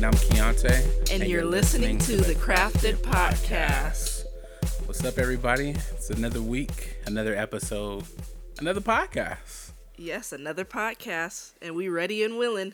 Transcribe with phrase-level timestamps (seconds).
[0.00, 1.12] And I'm Keonte.
[1.12, 4.24] And, you're, listening, to the Crafted Podcast.
[4.86, 5.72] What's up, everybody?
[5.90, 8.04] It's another week, another episode,
[8.58, 9.72] another podcast.
[9.98, 11.52] Yes, another podcast.
[11.60, 12.72] And we ready and willing.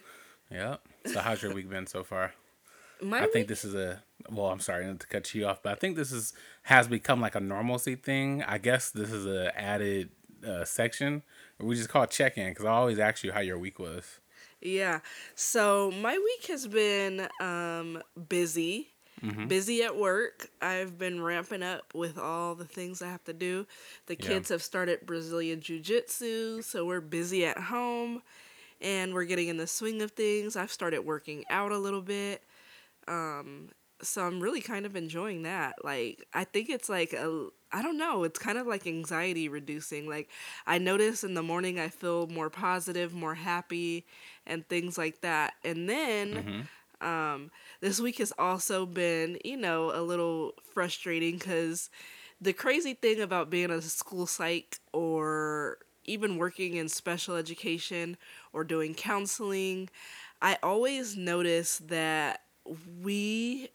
[0.53, 0.81] Yep.
[1.07, 2.33] So, how's your week been so far?
[3.03, 4.47] My I week- think this is a well.
[4.47, 6.33] I'm sorry not to cut you off, but I think this is
[6.63, 8.45] has become like a normalcy thing.
[8.45, 10.11] I guess this is a added
[10.47, 11.25] uh, section
[11.59, 14.21] we just call check in because I always ask you how your week was.
[14.61, 15.01] Yeah.
[15.35, 18.89] So my week has been um, busy.
[19.23, 19.47] Mm-hmm.
[19.47, 20.51] Busy at work.
[20.61, 23.67] I've been ramping up with all the things I have to do.
[24.07, 24.27] The Yeah.
[24.29, 28.23] kids have started Brazilian Jiu Jitsu, so we're busy at home
[28.81, 30.55] and we're getting in the swing of things.
[30.55, 32.43] I've started working out a little bit.
[33.09, 33.71] Um,
[34.03, 35.77] so I'm really kind of enjoying that.
[35.83, 40.09] Like, I think it's like a, I don't know, it's kind of like anxiety reducing.
[40.09, 40.31] Like,
[40.67, 44.07] I notice in the morning I feel more positive, more happy,
[44.47, 45.55] and things like that.
[45.65, 46.47] And then,
[47.01, 51.91] um, this week has also been, you know, a little frustrating because
[52.41, 58.17] the crazy thing about being a school psych or even working in special education
[58.53, 59.91] or doing counseling,
[60.41, 62.43] I always notice that
[63.03, 63.69] we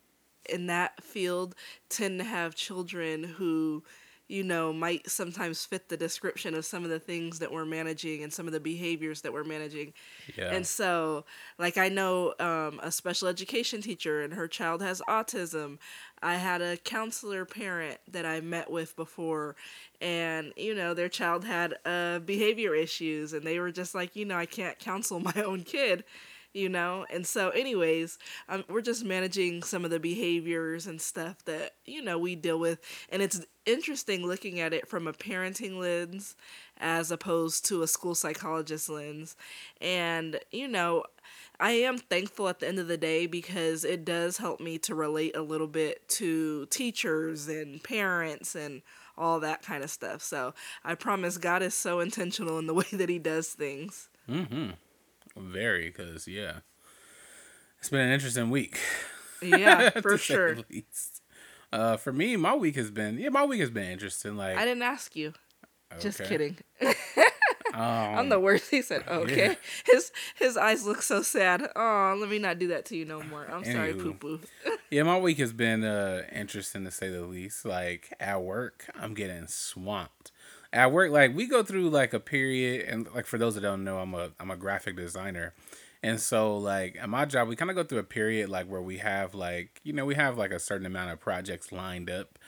[0.52, 1.56] in that field
[1.90, 3.84] tend to have children who
[4.32, 8.24] you know might sometimes fit the description of some of the things that we're managing
[8.24, 9.94] and some of the behaviors that we're managing.
[10.38, 10.54] Yeah.
[10.54, 11.26] and so
[11.60, 15.78] like i know um, a special education teacher and her child has autism.
[16.24, 19.56] I had a counselor parent that i met with before
[20.00, 24.24] and you know their child had uh, behavior issues and they were just like you
[24.24, 26.06] know i can't counsel my own kid
[26.54, 27.06] you know?
[27.10, 28.18] And so anyways
[28.50, 32.60] um, we're just managing some of the behaviors and stuff that you know we deal
[32.60, 32.80] with.
[33.10, 36.36] And it's interesting looking at it from a parenting lens
[36.78, 39.36] as opposed to a school psychologist lens.
[39.80, 41.04] And you know
[41.60, 44.96] i am thankful at the end of the day because it does help me to
[44.96, 48.82] relate a little bit to teachers and parents and
[49.18, 50.22] all that kind of stuff.
[50.22, 54.10] So i promise god is so intentional in the way that he does things
[55.38, 56.60] Very, because yeah,
[57.80, 58.80] it's been an interesting week.
[59.42, 60.58] yeah for sure.
[61.74, 64.36] Uh, for me, my week has been yeah, my week has been interesting.
[64.36, 65.34] Like, I didn't ask you.
[66.00, 66.58] Just kidding.
[66.82, 66.94] Um,
[67.74, 68.70] I'm the worst.
[68.72, 69.56] He said, "Okay." yeah.
[69.86, 71.68] His his eyes look so sad.
[71.76, 73.46] Oh, let me not do that to you no more.
[73.50, 74.20] I'm sorry, Anywho.
[74.20, 74.40] poo poo.
[74.90, 77.66] Yeah, my week has been uh interesting to say the least.
[77.66, 80.32] Like at work, I'm getting swamped.
[80.74, 83.84] At work, like we go through like a period, and like for those that don't
[83.84, 85.54] know, I'm a I'm a graphic designer,
[86.02, 88.82] and so like at my job, we kind of go through a period like where
[88.82, 92.40] we have like you know we have like a certain amount of projects lined up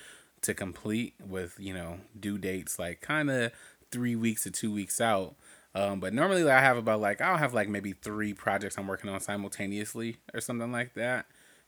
[0.41, 3.51] to complete with you know due dates like kind of
[3.91, 5.35] three weeks to two weeks out.
[5.75, 9.09] Um, but normally I have about like I'll have like maybe three projects I'm working
[9.09, 11.25] on simultaneously or something like that.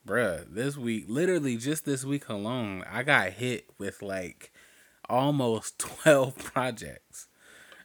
[0.07, 4.51] Bruh, this week, literally just this week alone, I got hit with like
[5.09, 7.27] almost 12 projects.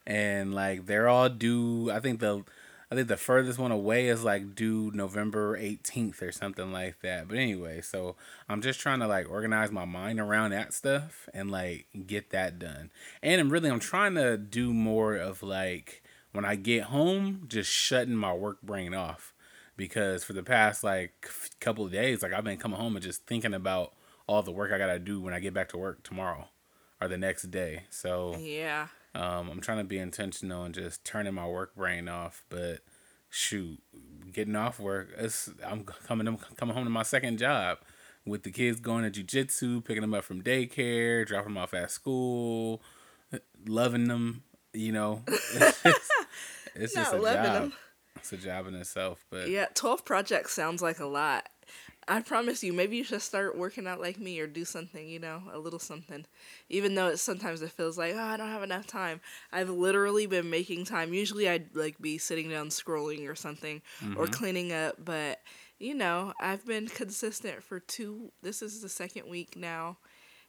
[0.07, 2.45] And like they're all due, I think the
[2.93, 7.29] I think the furthest one away is like due November 18th or something like that.
[7.29, 8.17] But anyway, so
[8.49, 12.59] I'm just trying to like organize my mind around that stuff and like get that
[12.59, 12.91] done.
[13.23, 17.71] And I'm really I'm trying to do more of like when I get home, just
[17.71, 19.35] shutting my work brain off
[19.77, 21.29] because for the past like
[21.61, 23.93] couple of days, like I've been coming home and just thinking about
[24.27, 26.49] all the work I gotta do when I get back to work tomorrow
[27.01, 27.85] or the next day.
[27.91, 28.89] So Yeah.
[29.15, 32.45] um, I'm trying to be intentional and just turning my work brain off.
[32.49, 32.81] But
[33.29, 33.81] shoot,
[34.33, 37.79] getting off work, it's, I'm coming I'm coming home to my second job
[38.27, 41.91] with the kids going to jujitsu, picking them up from daycare, dropping them off at
[41.91, 42.83] school,
[43.67, 44.43] loving them.
[44.73, 46.13] You know, it's just,
[46.77, 47.63] it's just a loving job.
[47.65, 47.73] 'em.
[48.17, 49.25] It's a job in itself.
[49.31, 51.49] But Yeah, 12 projects sounds like a lot.
[52.11, 55.21] I promise you, maybe you should start working out like me or do something, you
[55.21, 56.27] know, a little something.
[56.69, 59.21] Even though it sometimes it feels like, oh, I don't have enough time.
[59.53, 61.15] I've literally been making time.
[61.15, 63.81] Usually I'd like be sitting down scrolling or something
[64.17, 65.39] or cleaning up, but
[65.79, 69.99] you know, I've been consistent for two this is the second week now.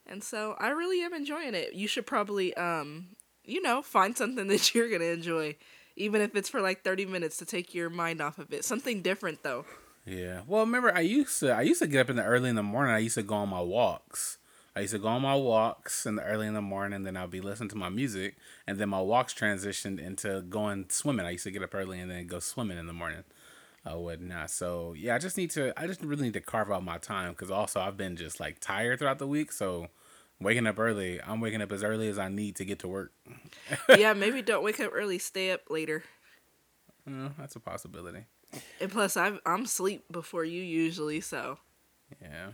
[0.07, 1.73] And so I really am enjoying it.
[1.73, 3.09] You should probably um,
[3.45, 5.57] you know, find something that you're going to enjoy
[5.95, 8.65] even if it's for like 30 minutes to take your mind off of it.
[8.65, 9.65] Something different though.
[10.05, 10.41] Yeah.
[10.47, 12.63] Well, remember I used to I used to get up in the early in the
[12.63, 12.93] morning.
[12.93, 14.37] I used to go on my walks.
[14.75, 17.27] I used to go on my walks in the early in the morning, then I'll
[17.27, 21.25] be listening to my music, and then my walks transitioned into going swimming.
[21.25, 23.25] I used to get up early and then go swimming in the morning,
[23.85, 24.49] uh, whatnot.
[24.49, 25.77] So yeah, I just need to.
[25.79, 28.59] I just really need to carve out my time because also I've been just like
[28.59, 29.51] tired throughout the week.
[29.51, 29.87] So
[30.39, 33.11] waking up early, I'm waking up as early as I need to get to work.
[33.89, 36.03] yeah, maybe don't wake up early, stay up later.
[37.09, 38.25] Uh, that's a possibility.
[38.79, 41.59] And plus, I'm I'm sleep before you usually, so
[42.21, 42.51] Yeah.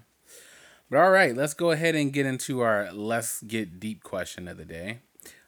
[0.90, 4.58] But all right, let's go ahead and get into our let's get deep question of
[4.58, 5.00] the day.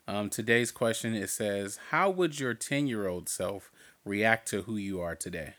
[0.08, 3.72] Um, today's question it says, "How would your ten year old self
[4.04, 5.54] react to who you are today?"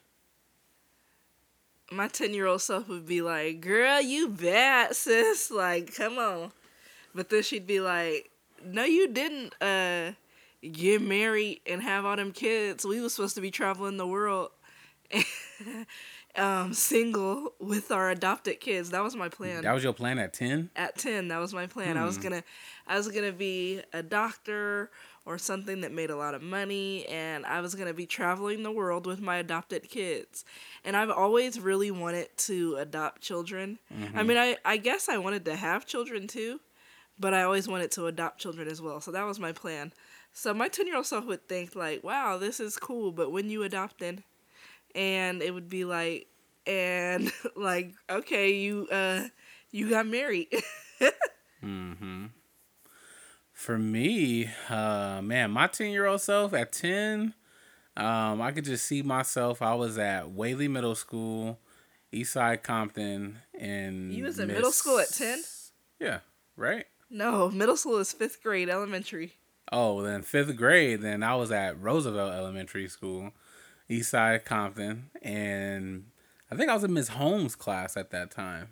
[1.90, 5.50] my ten year old self would be like, "Girl, you bad, sis.
[5.50, 6.52] Like, come on."
[7.14, 8.30] But then she'd be like,
[8.64, 9.54] "No, you didn't.
[9.60, 10.12] Uh,
[10.72, 12.84] get married and have all them kids.
[12.84, 14.50] We was supposed to be traveling the world."
[16.36, 18.90] um, single with our adopted kids.
[18.90, 19.62] That was my plan.
[19.62, 20.70] That was your plan at ten.
[20.76, 21.96] At ten, that was my plan.
[21.96, 22.22] I was Hmm.
[22.22, 22.44] gonna,
[22.86, 24.90] I was gonna be a doctor
[25.26, 28.72] or something that made a lot of money, and I was gonna be traveling the
[28.72, 30.44] world with my adopted kids.
[30.84, 33.78] And I've always really wanted to adopt children.
[33.94, 34.18] Mm-hmm.
[34.18, 36.60] I mean, I I guess I wanted to have children too,
[37.18, 39.00] but I always wanted to adopt children as well.
[39.00, 39.92] So that was my plan.
[40.32, 43.50] So my ten year old self would think like, "Wow, this is cool," but when
[43.50, 44.22] you adopt adopted,
[44.94, 46.26] and it would be like,
[46.66, 49.24] and like, okay, you uh,
[49.70, 50.48] you got married.
[51.62, 52.26] Mm-hmm.
[53.52, 57.34] For me, uh, man, my ten year old self at ten,
[57.96, 59.60] um, I could just see myself.
[59.60, 61.58] I was at Whaley Middle School,
[62.12, 65.42] Eastside Compton, and You was in middle school at 10?
[65.98, 66.20] Yeah,
[66.56, 66.86] right.
[67.10, 69.34] no, middle school is fifth grade, elementary.
[69.70, 73.32] Oh, then fifth grade, then I was at Roosevelt Elementary School,
[73.90, 76.04] Eastside Compton, and
[76.50, 78.68] I think I was in Miss Holmes' class at that time.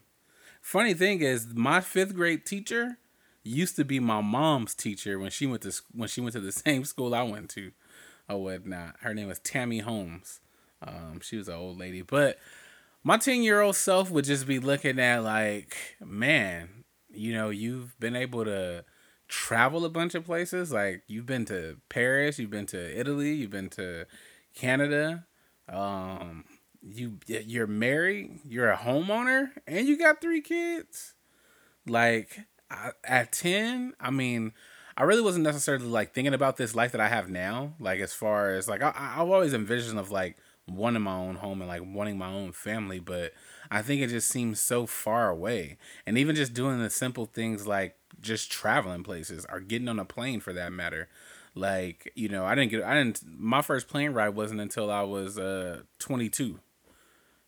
[0.60, 2.98] Funny thing is, my fifth grade teacher
[3.42, 6.52] used to be my mom's teacher when she went to when she went to the
[6.66, 7.72] same school I went to,
[8.28, 8.96] or whatnot.
[9.00, 10.40] Her name was Tammy Holmes.
[10.80, 12.38] Um, she was an old lady, but
[13.02, 17.98] my ten year old self would just be looking at like, man, you know, you've
[17.98, 18.84] been able to
[19.26, 20.72] travel a bunch of places.
[20.72, 24.06] Like you've been to Paris, you've been to Italy, you've been to
[24.58, 25.26] Canada.
[25.68, 26.44] Um,
[26.82, 31.14] you you're married, you're a homeowner, and you got three kids.
[31.86, 32.40] Like
[32.70, 34.52] I, at ten, I mean,
[34.96, 37.74] I really wasn't necessarily like thinking about this life that I have now.
[37.80, 40.36] Like as far as like I, I've always envisioned of like
[40.68, 43.32] wanting my own home and like wanting my own family, but
[43.70, 45.78] I think it just seems so far away.
[46.06, 50.04] And even just doing the simple things like just traveling places or getting on a
[50.04, 51.08] plane for that matter.
[51.58, 55.02] Like, you know, I didn't get I didn't my first plane ride wasn't until I
[55.02, 56.60] was uh 22.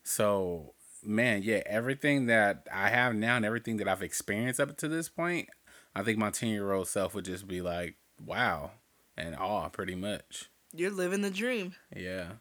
[0.02, 0.74] So,
[1.04, 5.08] man, yeah, everything that I have now and everything that I've experienced up to this
[5.08, 5.48] point,
[5.94, 8.72] I think my 10-year-old self would just be like, "Wow."
[9.16, 10.48] And awe pretty much.
[10.72, 11.74] You're living the dream.
[11.94, 12.32] Yeah.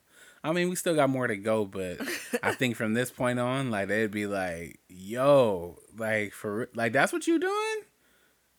[0.43, 1.99] I mean, we still got more to go, but
[2.43, 7.11] I think from this point on, like they'd be like, "Yo, like for like that's
[7.11, 7.81] what you doing?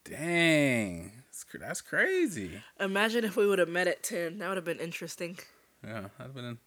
[0.05, 4.39] Dang, that's, that's crazy." Imagine if we would have met at ten.
[4.39, 5.39] That would have been interesting.
[5.83, 6.59] Yeah, that'd been,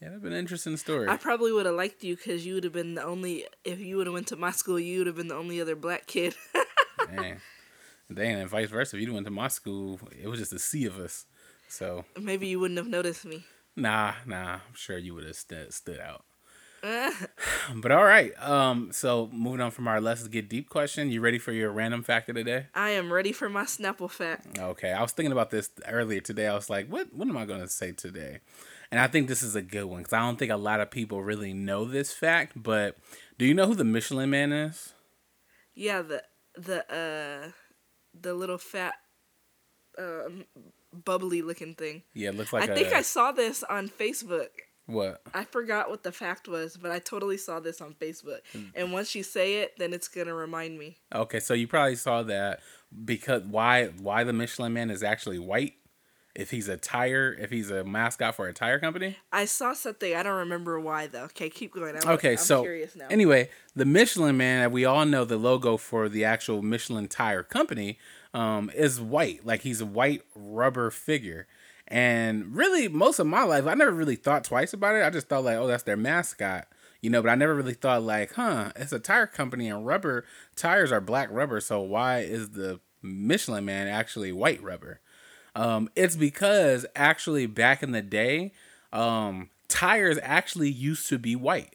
[0.00, 1.08] yeah, that'd been an interesting story.
[1.08, 3.46] I probably would have liked you because you would have been the only.
[3.64, 5.74] If you would have went to my school, you would have been the only other
[5.76, 6.34] black kid.
[7.16, 7.40] Dang,
[8.12, 8.96] dang, and vice versa.
[8.96, 11.26] If you went to my school, it was just a sea of us.
[11.68, 13.44] So Maybe you wouldn't have noticed me.
[13.74, 16.24] nah, nah, I'm sure you would have stood stood out.
[17.74, 21.10] But all right, um, so moving on from our let's get deep question.
[21.10, 22.66] You ready for your random fact of the day?
[22.74, 24.58] I am ready for my Snapple fact.
[24.58, 26.46] Okay, I was thinking about this earlier today.
[26.48, 28.40] I was like, what what am I going to say today?
[28.90, 30.90] And I think this is a good one cuz I don't think a lot of
[30.90, 32.96] people really know this fact, but
[33.38, 34.94] do you know who the Michelin man is?
[35.74, 37.52] Yeah, the the uh
[38.18, 38.94] the little fat
[39.98, 40.44] um
[40.92, 42.02] bubbly looking thing.
[42.14, 44.48] Yeah, it looks like I a think I saw this on Facebook.
[44.90, 45.22] What?
[45.34, 48.40] I forgot what the fact was, but I totally saw this on Facebook.
[48.52, 48.64] Hmm.
[48.74, 50.98] And once you say it, then it's gonna remind me.
[51.14, 52.60] Okay, so you probably saw that
[53.04, 55.74] because why why the Michelin man is actually white?
[56.32, 59.16] If he's a tire, if he's a mascot for a tire company?
[59.32, 60.14] I saw something.
[60.14, 61.24] I don't remember why though.
[61.24, 61.96] Okay, keep going.
[61.96, 63.08] I'm, Okay, I'm so curious now.
[63.10, 67.98] anyway, the Michelin Man, we all know the logo for the actual Michelin tire company
[68.32, 69.44] um, is white.
[69.44, 71.48] Like he's a white rubber figure.
[71.90, 75.04] And really, most of my life, I never really thought twice about it.
[75.04, 76.68] I just thought like, oh, that's their mascot,
[77.00, 77.20] you know.
[77.20, 81.00] But I never really thought like, huh, it's a tire company and rubber tires are
[81.00, 81.60] black rubber.
[81.60, 85.00] So why is the Michelin Man actually white rubber?
[85.56, 88.52] Um, it's because actually back in the day,
[88.92, 91.74] um, tires actually used to be white.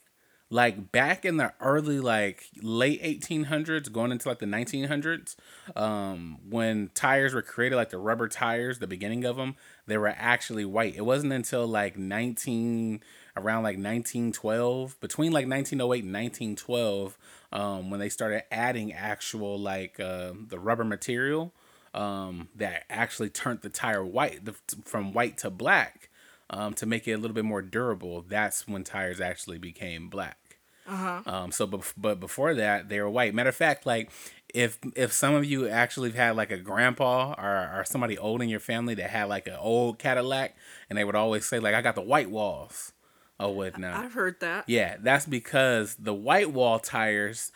[0.52, 5.36] Like back in the early like late 1800s, going into like the 1900s,
[5.76, 9.56] um, when tires were created, like the rubber tires, the beginning of them,
[9.88, 10.96] they were actually white.
[10.96, 13.02] It wasn't until like 19
[13.38, 17.18] around like 1912, between like 1908 and 1912,
[17.52, 21.54] um, when they started adding actual like uh, the rubber material
[21.94, 26.10] um, that actually turned the tire white the, from white to black
[26.50, 30.60] um, to make it a little bit more durable, that's when tires actually became black.
[30.88, 31.22] Uh-huh.
[31.26, 33.34] Um, so, bef- but before that, they were white.
[33.34, 34.12] Matter of fact, like
[34.56, 38.48] if if some of you actually had like a grandpa or, or somebody old in
[38.48, 40.56] your family that had like an old Cadillac,
[40.90, 42.94] and they would always say like, "I got the white walls,"
[43.38, 44.04] or whatnot.
[44.04, 44.64] I've heard that.
[44.68, 47.52] Yeah, that's because the white wall tires,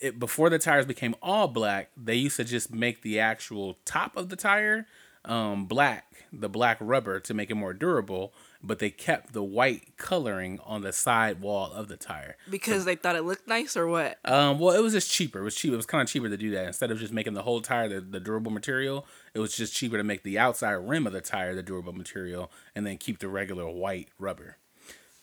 [0.00, 4.16] it, before the tires became all black, they used to just make the actual top
[4.16, 4.86] of the tire
[5.26, 9.96] um, black, the black rubber to make it more durable, but they kept the white
[9.96, 12.36] coloring on the side wall of the tire.
[12.50, 14.18] Because they thought it looked nice or what?
[14.24, 15.40] Um, well, it was just cheaper.
[15.40, 15.72] It was cheap.
[15.72, 17.88] It was kind of cheaper to do that instead of just making the whole tire
[17.88, 19.06] the, the durable material.
[19.34, 22.50] It was just cheaper to make the outside rim of the tire the durable material
[22.74, 24.56] and then keep the regular white rubber.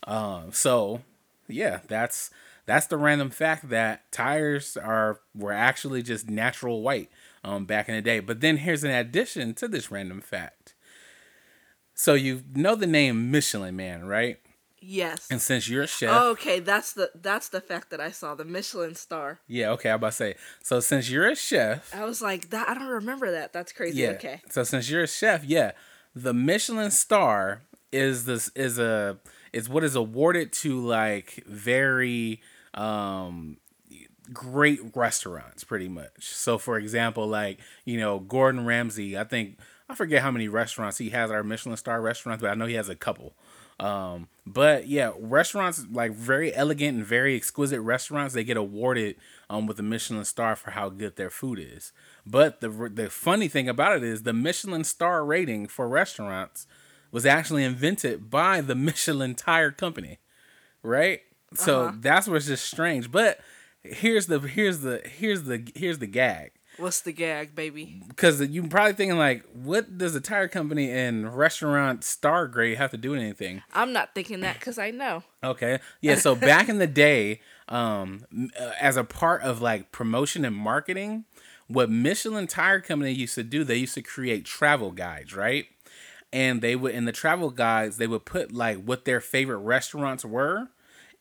[0.08, 1.02] Um, so
[1.48, 2.32] yeah, that's
[2.66, 7.10] that's the random fact that tires are were actually just natural white
[7.44, 8.20] um, back in the day.
[8.20, 10.65] But then here's an addition to this random fact.
[11.96, 14.38] So you know the name Michelin Man, right?
[14.80, 15.28] Yes.
[15.32, 18.36] And since you're a chef, Oh, okay, that's the that's the fact that I saw
[18.36, 19.40] the Michelin star.
[19.48, 20.36] yeah, okay, I'm about to say.
[20.62, 23.52] So since you're a chef, I was like, that I don't remember that.
[23.54, 24.02] That's crazy.
[24.02, 24.10] yeah.
[24.10, 24.42] Okay.
[24.52, 25.72] So since you're a chef, yeah,
[26.14, 27.62] the Michelin star
[27.92, 29.18] is this is a
[29.54, 32.42] is what is awarded to like very
[32.76, 33.58] um
[34.34, 36.28] great restaurants pretty much.
[36.28, 39.58] So for example, like, you know, Gordon Ramsay, I think
[39.90, 42.74] I forget how many restaurants he has our Michelin star restaurants, but I know he
[42.74, 43.36] has a couple.
[43.80, 49.16] Um, but yeah, restaurants like very elegant and very exquisite restaurants, they get awarded
[49.50, 51.92] um with the Michelin star for how good their food is.
[52.26, 56.68] But the the funny thing about it is the Michelin star rating for restaurants
[57.12, 60.20] was actually invented by the Michelin tire company.
[60.84, 61.22] Right?
[61.54, 61.98] So Uh-huh.
[62.00, 63.12] that's what's just strange.
[63.12, 63.40] But
[63.84, 68.02] here's the here's the here's the here's the gag What's the gag, baby?
[68.08, 72.92] because you're probably thinking like, what does a tire company and restaurant star grade have
[72.92, 73.64] to do with anything?
[73.74, 75.24] I'm not thinking that because I know.
[75.44, 76.16] Okay, yeah.
[76.16, 78.26] So back in the day, um,
[78.60, 81.26] uh, as a part of like promotion and marketing,
[81.68, 85.66] what Michelin Tire Company used to do, they used to create travel guides, right?
[86.34, 90.26] And they would in the travel guides, they would put like what their favorite restaurants
[90.26, 90.70] were,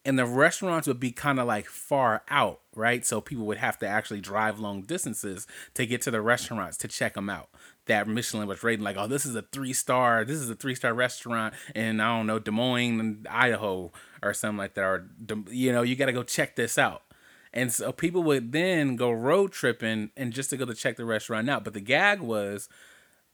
[0.05, 3.05] and the restaurants would be kind of like far out, right?
[3.07, 6.89] So people would have to actually drive long distances to get to the restaurants to
[6.89, 7.49] check them out.
[7.87, 10.75] That Michelin was rating like, oh, this is a three star, this is a three
[10.75, 13.93] star restaurant in I don't know Des Moines, Idaho,
[14.23, 15.11] or something like that, or
[15.51, 17.03] you know, you got to go check this out.
[17.53, 21.05] And so people would then go road tripping and just to go to check the
[21.05, 21.63] restaurant out.
[21.63, 22.69] But the gag was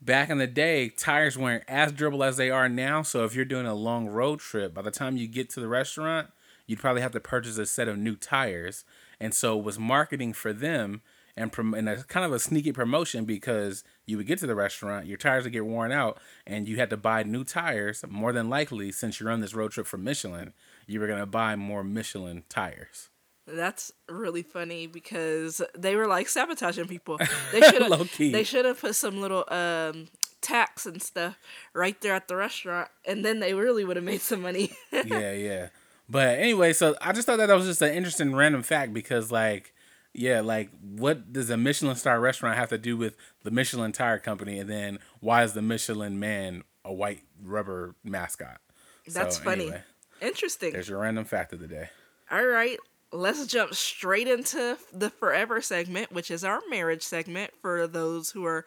[0.00, 3.02] back in the day, tires weren't as durable as they are now.
[3.02, 5.68] So if you're doing a long road trip, by the time you get to the
[5.68, 6.28] restaurant,
[6.70, 8.84] you'd probably have to purchase a set of new tires.
[9.18, 11.02] And so it was marketing for them
[11.36, 14.54] and, prom- and a kind of a sneaky promotion because you would get to the
[14.54, 18.04] restaurant, your tires would get worn out, and you had to buy new tires.
[18.08, 20.52] More than likely, since you're on this road trip for Michelin,
[20.86, 23.08] you were going to buy more Michelin tires.
[23.48, 27.18] That's really funny because they were like sabotaging people.
[27.52, 28.16] They should have.
[28.16, 30.06] They should have put some little um
[30.40, 31.36] tax and stuff
[31.74, 34.70] right there at the restaurant, and then they really would have made some money.
[34.92, 35.68] yeah, yeah.
[36.10, 39.30] But anyway, so I just thought that, that was just an interesting random fact because,
[39.30, 39.72] like,
[40.12, 44.18] yeah, like, what does a Michelin star restaurant have to do with the Michelin Tire
[44.18, 44.58] Company?
[44.58, 48.60] And then why is the Michelin Man a white rubber mascot?
[49.06, 49.62] That's So, funny.
[49.66, 49.82] anyway,
[50.20, 50.72] Interesting.
[50.72, 51.90] there's your random fact of the day.
[52.30, 52.78] All right,
[53.12, 58.44] let's jump straight into the forever segment, which is our marriage segment for those who
[58.46, 58.64] are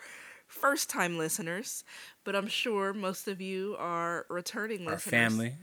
[0.48, 1.84] first time listeners.
[2.24, 5.12] But I'm sure most of you are returning Our listeners.
[5.12, 5.54] family.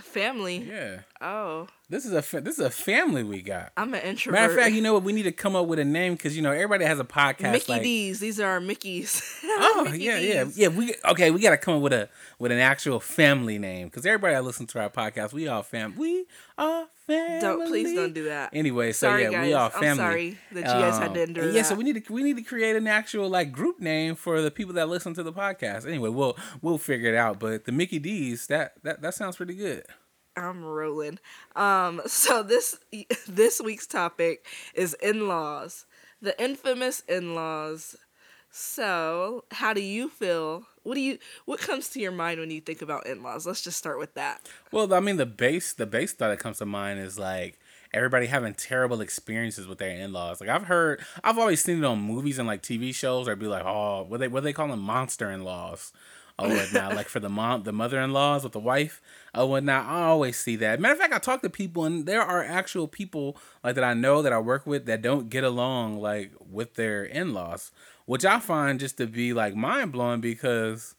[0.00, 0.56] Family.
[0.58, 1.00] Yeah.
[1.20, 3.72] Oh, This is a fa- this is a family we got.
[3.76, 4.40] I'm an introvert.
[4.40, 5.02] Matter of fact, you know what?
[5.02, 7.52] We need to come up with a name because you know everybody has a podcast.
[7.52, 8.20] Mickey like, D's.
[8.20, 9.22] These are our Mickeys.
[9.44, 10.68] Oh Mickey yeah, yeah, yeah.
[10.68, 11.30] We okay.
[11.30, 12.08] We gotta come up with a
[12.38, 15.94] with an actual family name because everybody that listens to our podcast, we all fam.
[15.96, 17.40] We are family.
[17.40, 18.50] Don't please don't do that.
[18.52, 19.46] Anyway, so Sorry, yeah, guys.
[19.46, 22.04] we all I'm sorry that you guys had to Um, endure Yeah, so we need
[22.04, 25.14] to we need to create an actual like group name for the people that listen
[25.14, 25.86] to the podcast.
[25.86, 27.38] Anyway, we'll we'll figure it out.
[27.38, 29.84] But the Mickey D's that that that sounds pretty good.
[30.36, 31.18] I'm rolling.
[31.56, 32.78] Um, so this
[33.28, 35.84] this week's topic is in-laws,
[36.20, 37.96] the infamous in-laws.
[38.54, 40.64] So, how do you feel?
[40.82, 43.46] What do you what comes to your mind when you think about in-laws?
[43.46, 44.48] Let's just start with that.
[44.70, 47.58] Well, I mean, the base the base thought that comes to mind is like
[47.94, 50.40] everybody having terrible experiences with their in laws.
[50.40, 53.28] Like I've heard, I've always seen it on movies and like TV shows.
[53.28, 55.92] Or be like, oh, what they what they call them monster in laws.
[56.38, 56.96] Oh, whatnot.
[56.96, 59.02] like for the mom, the mother in laws with the wife.
[59.34, 59.86] Oh, whatnot.
[59.86, 60.80] I always see that.
[60.80, 63.94] Matter of fact, I talk to people, and there are actual people like that I
[63.94, 67.70] know that I work with that don't get along like with their in laws,
[68.12, 70.94] which I find just to be like mind blowing because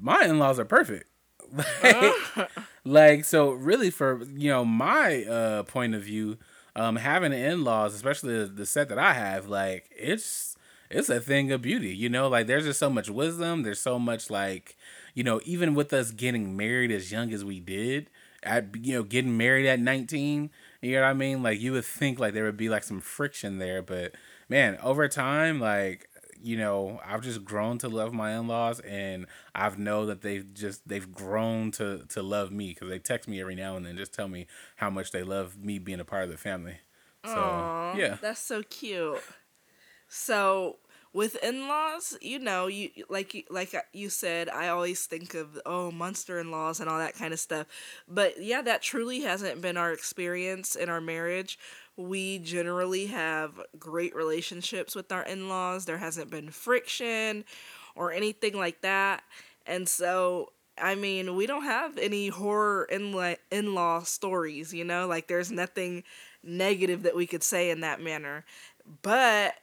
[0.00, 1.06] my in laws are perfect.
[1.82, 2.50] like,
[2.86, 6.38] like so really for you know my uh point of view
[6.74, 10.56] um having in-laws especially the, the set that i have like it's
[10.88, 12.26] it's a thing of beauty you know?
[12.26, 13.62] Like there's just so much wisdom.
[13.62, 14.78] There's so much like
[15.12, 18.08] you know even with us getting married as young as we did
[18.42, 20.48] at you know getting married at 19
[20.80, 21.42] you know what i mean?
[21.42, 24.14] Like you would think like there would be like some friction there but
[24.48, 26.08] man over time like
[26.42, 30.86] you know, I've just grown to love my in-laws and I've know that they've just
[30.88, 34.12] they've grown to to love me cuz they text me every now and then just
[34.12, 36.78] tell me how much they love me being a part of the family.
[37.24, 38.18] So, Aww, yeah.
[38.20, 39.20] That's so cute.
[40.08, 40.78] So,
[41.12, 46.38] with in-laws, you know, you like like you said, I always think of oh, monster
[46.38, 47.66] in-laws and all that kind of stuff.
[48.06, 51.58] But yeah, that truly hasn't been our experience in our marriage
[51.96, 55.84] we generally have great relationships with our in laws.
[55.84, 57.44] There hasn't been friction
[57.94, 59.22] or anything like that.
[59.66, 65.06] And so, I mean, we don't have any horror in law stories, you know?
[65.06, 66.04] Like, there's nothing
[66.42, 68.44] negative that we could say in that manner.
[69.02, 69.54] But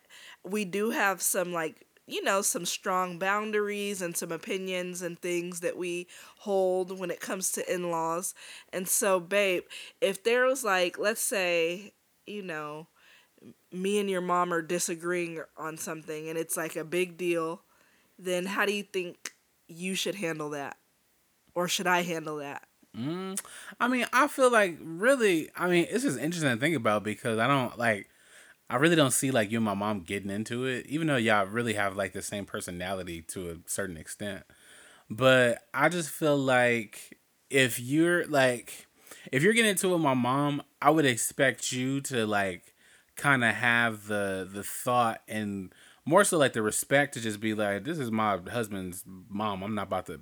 [0.44, 5.62] we do have some, like, you know, some strong boundaries and some opinions and things
[5.62, 6.08] that we
[6.40, 8.34] hold when it comes to in laws.
[8.74, 9.63] And so, babe,
[10.02, 11.94] if there was like, let's say,
[12.25, 12.88] you know,
[13.72, 17.62] me and your mom are disagreeing on something and it's like a big deal,
[18.18, 19.34] then how do you think
[19.68, 20.77] you should handle that?
[21.56, 22.63] Or should I handle that?
[22.98, 23.39] Mm,
[23.80, 27.39] I mean, I feel like really, I mean, it's just interesting to think about because
[27.39, 28.08] I don't like,
[28.70, 31.46] I really don't see like you and my mom getting into it, even though y'all
[31.46, 34.44] really have like the same personality to a certain extent.
[35.10, 38.88] But I just feel like if you're like,
[39.32, 42.74] if you're getting into it with my mom, I would expect you to like
[43.15, 45.74] kind of have the the thought and
[46.06, 49.63] more so like the respect to just be like, this is my husband's mom.
[49.63, 50.21] I'm not about to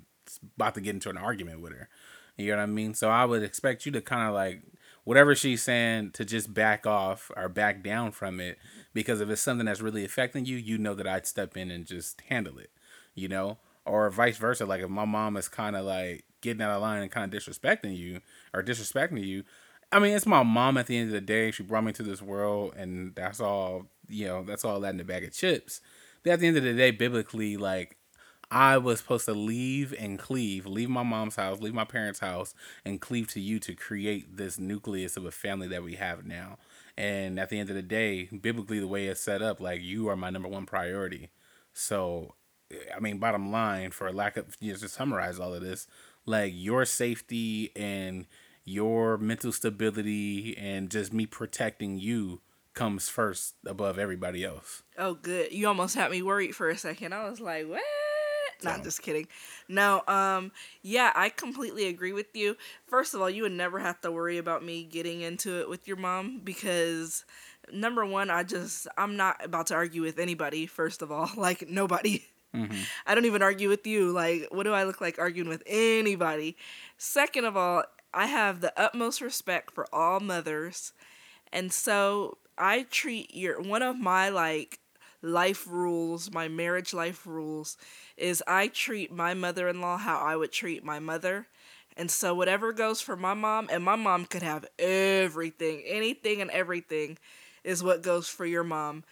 [0.56, 1.88] about to get into an argument with her.
[2.36, 2.94] You know what I mean?
[2.94, 4.62] So I would expect you to kind of like
[5.04, 8.58] whatever she's saying to just back off or back down from it
[8.94, 11.84] because if it's something that's really affecting you, you know that I'd step in and
[11.84, 12.70] just handle it.
[13.14, 14.64] You know, or vice versa.
[14.64, 17.40] Like if my mom is kind of like getting out of line and kind of
[17.40, 18.20] disrespecting you
[18.54, 19.44] or disrespecting you.
[19.90, 21.50] I mean, it's my mom at the end of the day.
[21.50, 24.96] She brought me to this world, and that's all, you know, that's all that in
[24.96, 25.80] the bag of chips.
[26.22, 27.96] But at the end of the day, biblically, like,
[28.50, 32.54] I was supposed to leave and cleave, leave my mom's house, leave my parents' house,
[32.84, 36.58] and cleave to you to create this nucleus of a family that we have now.
[36.96, 40.08] And at the end of the day, biblically, the way it's set up, like, you
[40.08, 41.30] are my number one priority.
[41.72, 42.34] So,
[42.94, 45.86] I mean, bottom line, for lack of, you know, to summarize all of this,
[46.24, 48.26] like your safety and
[48.64, 52.40] your mental stability and just me protecting you
[52.74, 54.82] comes first above everybody else.
[54.96, 55.52] Oh, good.
[55.52, 57.12] You almost had me worried for a second.
[57.12, 57.82] I was like, what?
[58.64, 59.26] Not just kidding.
[59.68, 62.56] No, um, yeah, I completely agree with you.
[62.86, 65.88] First of all, you would never have to worry about me getting into it with
[65.88, 67.24] your mom because
[67.72, 71.30] number one, I just I'm not about to argue with anybody, first of all.
[71.36, 72.24] Like nobody.
[72.54, 72.76] Mm-hmm.
[73.06, 74.12] I don't even argue with you.
[74.12, 76.56] Like, what do I look like arguing with anybody?
[76.98, 77.82] Second of all,
[78.14, 80.92] I have the utmost respect for all mothers.
[81.52, 84.78] And so I treat your one of my like
[85.22, 87.76] life rules, my marriage life rules
[88.16, 91.46] is I treat my mother-in-law how I would treat my mother.
[91.96, 96.50] And so whatever goes for my mom and my mom could have everything, anything and
[96.50, 97.18] everything
[97.64, 99.04] is what goes for your mom.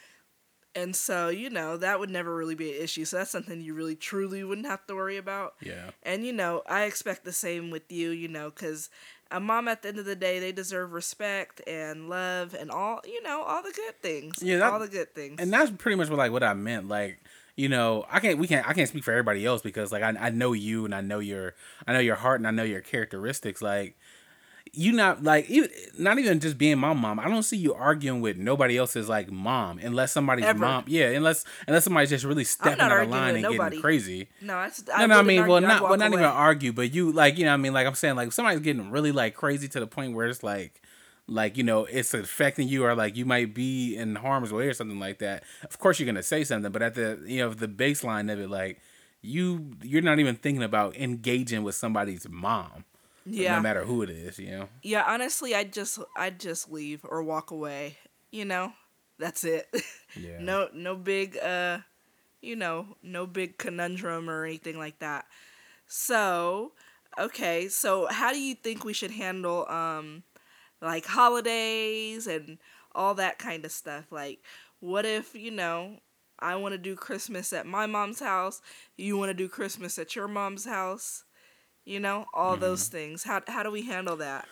[0.75, 3.05] And so, you know, that would never really be an issue.
[3.05, 5.55] So that's something you really truly wouldn't have to worry about.
[5.61, 5.91] Yeah.
[6.05, 8.89] And, you know, I expect the same with you, you know, because
[9.33, 13.01] a mom at the end of the day, they deserve respect and love and all,
[13.05, 14.43] you know, all the good things.
[14.43, 14.59] Yeah.
[14.59, 15.41] That, all the good things.
[15.41, 16.87] And that's pretty much what, like, what I meant.
[16.87, 17.21] Like,
[17.57, 20.15] you know, I can't, we can't, I can't speak for everybody else because, like, I,
[20.19, 21.55] I know you and I know your,
[21.87, 23.61] I know your heart and I know your characteristics.
[23.61, 23.99] Like,
[24.73, 27.19] you not like even not even just being my mom.
[27.19, 30.59] I don't see you arguing with nobody else's like mom unless somebody's Ever.
[30.59, 30.85] mom.
[30.87, 33.77] Yeah, unless unless somebody's just really stepping out of line and nobody.
[33.77, 34.29] getting crazy.
[34.41, 35.19] No, I, I no, no.
[35.21, 36.21] I mean, argue, well, not well, not away.
[36.21, 38.91] even argue, but you like you know, I mean, like I'm saying, like somebody's getting
[38.91, 40.81] really like crazy to the point where it's like
[41.27, 44.75] like you know it's affecting you or like you might be in harm's way or
[44.75, 47.69] something like that of course you're gonna say something but at the you know the
[47.69, 48.81] baseline of it like
[49.23, 52.85] you you're not even thinking about engaging with somebody's mom
[53.25, 53.57] yeah.
[53.57, 54.69] No matter who it is, you know.
[54.83, 57.99] Yeah, honestly, I just I just leave or walk away.
[58.31, 58.73] You know,
[59.19, 59.69] that's it.
[60.17, 60.41] Yeah.
[60.41, 61.79] no no big uh,
[62.41, 65.25] you know, no big conundrum or anything like that.
[65.87, 66.73] So,
[67.17, 70.25] okay, so how do you think we should handle um
[70.83, 72.59] like holidays and
[72.93, 74.11] all that kind of stuff?
[74.11, 74.41] Like
[74.81, 75.99] what if, you know,
[76.39, 78.61] I want to do Christmas at my mom's house,
[78.97, 81.25] you want to do Christmas at your mom's house?
[81.85, 82.61] You know, all mm-hmm.
[82.61, 83.25] those things.
[83.25, 84.47] How how do we handle that?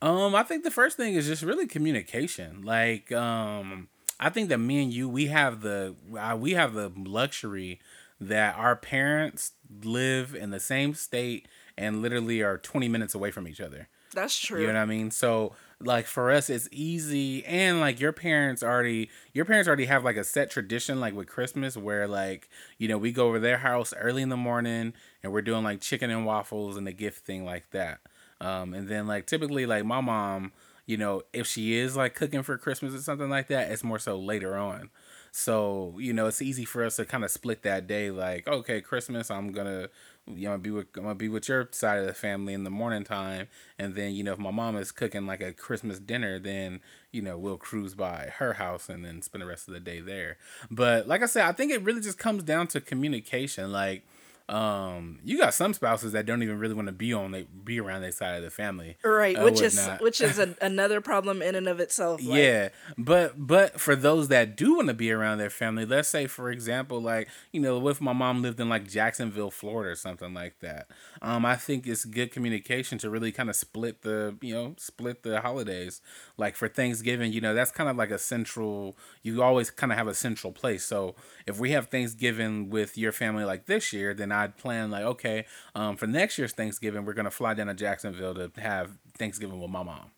[0.00, 2.62] Um, I think the first thing is just really communication.
[2.62, 6.92] Like, um, I think that me and you, we have the uh, we have the
[6.96, 7.80] luxury
[8.20, 13.48] that our parents live in the same state and literally are 20 minutes away from
[13.48, 13.88] each other.
[14.14, 14.60] That's true.
[14.60, 15.10] You know what I mean?
[15.10, 20.04] So like for us it's easy and like your parents already your parents already have
[20.04, 22.48] like a set tradition like with Christmas where like,
[22.78, 25.80] you know, we go over their house early in the morning and we're doing like
[25.80, 28.00] chicken and waffles and a gift thing like that.
[28.40, 30.52] Um and then like typically like my mom,
[30.86, 33.98] you know, if she is like cooking for Christmas or something like that, it's more
[33.98, 34.90] so later on.
[35.34, 38.82] So, you know, it's easy for us to kind of split that day like, okay,
[38.82, 39.90] Christmas, I'm going to
[40.26, 42.70] you know, be with I'm gonna be with your side of the family in the
[42.70, 46.38] morning time, and then you know if my mom is cooking like a Christmas dinner,
[46.38, 46.80] then
[47.10, 50.00] you know we'll cruise by her house and then spend the rest of the day
[50.00, 50.38] there.
[50.70, 53.72] But like I said, I think it really just comes down to communication.
[53.72, 54.04] Like
[54.48, 57.80] um, you got some spouses that don't even really want to be on they be
[57.80, 59.36] around their side of the family, right?
[59.36, 62.22] Uh, which is which is another problem in and of itself.
[62.22, 62.38] Like.
[62.38, 66.26] Yeah, but but for those that do want to be around their family, let's say
[66.26, 70.34] for example, like you know, if my mom lived in like Jacksonville, Florida, or something
[70.34, 70.88] like that,
[71.20, 75.22] um, I think it's good communication to really kind of split the you know split
[75.22, 76.00] the holidays.
[76.36, 78.96] Like for Thanksgiving, you know, that's kind of like a central.
[79.22, 80.84] You always kind of have a central place.
[80.84, 81.14] So
[81.46, 85.46] if we have Thanksgiving with your family like this year, then I'd plan like, okay,
[85.74, 89.70] um, for next year's Thanksgiving, we're gonna fly down to Jacksonville to have Thanksgiving with
[89.70, 90.10] my mom.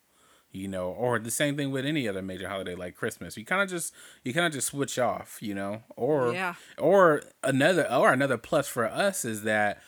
[0.51, 3.35] You know, or the same thing with any other major holiday like Christmas.
[3.35, 5.83] You kind of just you kind of just switch off, you know.
[5.97, 6.53] Or yeah.
[6.77, 9.81] or another or another plus for us is that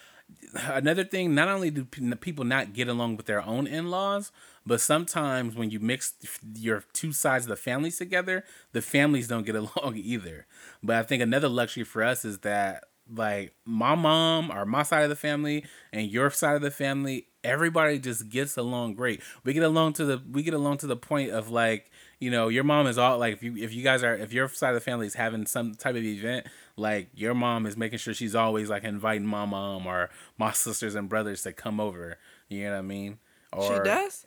[0.56, 4.32] another thing not only do people not get along with their own in-laws
[4.66, 6.14] but sometimes when you mix
[6.56, 10.46] your two sides of the families together the families don't get along either
[10.84, 15.04] but i think another luxury for us is that like my mom or my side
[15.04, 19.22] of the family and your side of the family everybody just gets along great.
[19.44, 21.90] We get along to the we get along to the point of like
[22.20, 24.50] you know your mom is all like if you if you guys are if your
[24.50, 28.00] side of the family is having some type of event like your mom is making
[28.00, 32.18] sure she's always like inviting my mom or my sisters and brothers to come over.
[32.50, 33.20] You know what i mean?
[33.54, 34.26] Or she does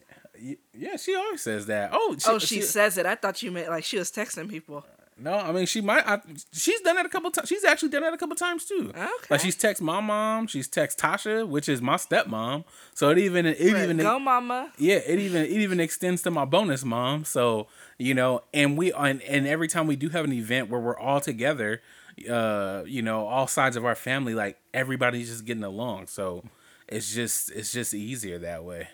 [0.73, 1.91] yeah she always says that.
[1.93, 3.05] Oh she, oh she, she says it.
[3.05, 4.85] I thought you meant like she was texting people
[5.21, 6.07] no, I mean she might.
[6.07, 6.21] I,
[6.53, 7.49] she's done it a couple times.
[7.49, 8.91] She's actually done it a couple times too.
[8.95, 9.09] Okay.
[9.29, 10.47] Like she's text my mom.
[10.47, 12.65] She's text Tasha, which is my stepmom.
[12.95, 14.73] So it even it even go mama.
[14.79, 17.25] Yeah, it even it even extends to my bonus mom.
[17.25, 17.67] So
[17.99, 20.99] you know, and we and, and every time we do have an event where we're
[20.99, 21.83] all together,
[22.29, 26.07] uh, you know, all sides of our family, like everybody's just getting along.
[26.07, 26.45] So
[26.89, 28.89] it's just it's just easier that way.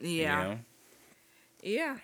[0.00, 0.42] Yeah.
[0.42, 0.58] You know?
[1.62, 1.96] Yeah.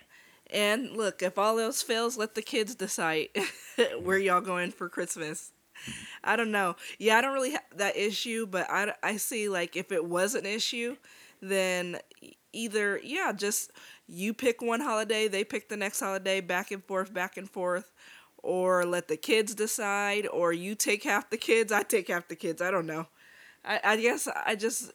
[0.51, 3.29] And look, if all else fails, let the kids decide
[4.01, 5.51] where y'all going for Christmas.
[6.23, 6.75] I don't know.
[6.99, 10.35] Yeah, I don't really have that issue, but I, I see like if it was
[10.35, 10.95] an issue,
[11.41, 11.97] then
[12.53, 13.71] either, yeah, just
[14.07, 17.91] you pick one holiday, they pick the next holiday, back and forth, back and forth,
[18.37, 22.35] or let the kids decide, or you take half the kids, I take half the
[22.35, 22.61] kids.
[22.61, 23.07] I don't know.
[23.65, 24.91] I, I guess I just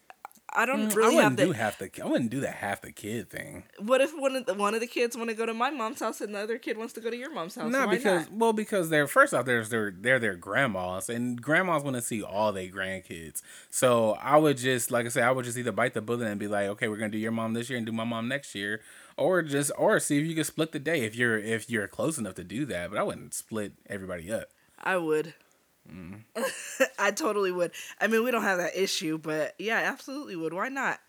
[0.51, 1.91] I don't mm, really I wouldn't have do half the.
[2.03, 3.65] I wouldn't do that half the kid thing.
[3.79, 6.01] What if one of the one of the kids want to go to my mom's
[6.01, 7.71] house and the other kid wants to go to your mom's house?
[7.71, 8.33] No, because not?
[8.33, 12.23] well, because they're first off, there's they're they're their grandmas, and grandmas want to see
[12.23, 13.43] all their grandkids.
[13.71, 16.41] So I would just like I said, I would just either bite the bullet and
[16.41, 18.55] be like, okay, we're gonna do your mom this year and do my mom next
[18.55, 18.81] year,
[19.17, 22.17] or just or see if you can split the day if you're if you're close
[22.17, 22.91] enough to do that.
[22.91, 24.49] But I wouldn't split everybody up.
[24.83, 25.35] I would.
[25.91, 26.23] Mm.
[26.99, 27.73] I totally would.
[28.01, 30.53] I mean, we don't have that issue, but yeah, absolutely would.
[30.53, 31.01] Why not?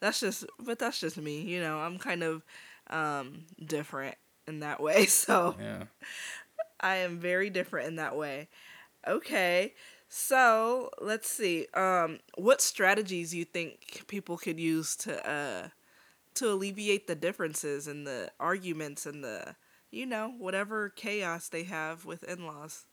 [0.00, 2.44] that's just but that's just me you know i'm kind of
[2.90, 5.84] um different in that way so yeah
[6.80, 8.48] i am very different in that way
[9.06, 9.74] okay
[10.08, 15.68] so let's see um what strategies you think people could use to uh
[16.34, 19.54] to alleviate the differences and the arguments and the
[19.90, 22.86] you know whatever chaos they have with in-laws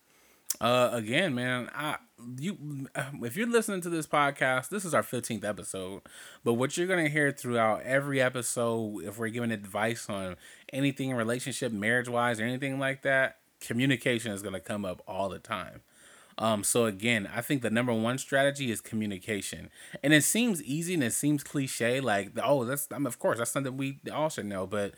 [0.61, 1.97] uh, again, man, I
[2.37, 2.87] you
[3.21, 6.01] if you're listening to this podcast, this is our 15th episode.
[6.43, 10.35] But what you're gonna hear throughout every episode, if we're giving advice on
[10.71, 15.29] anything in relationship, marriage wise, or anything like that, communication is gonna come up all
[15.29, 15.81] the time.
[16.37, 19.69] Um, so again, I think the number one strategy is communication,
[20.03, 23.37] and it seems easy and it seems cliche, like oh, that's I mean, of course
[23.37, 24.93] that's something we all should know, but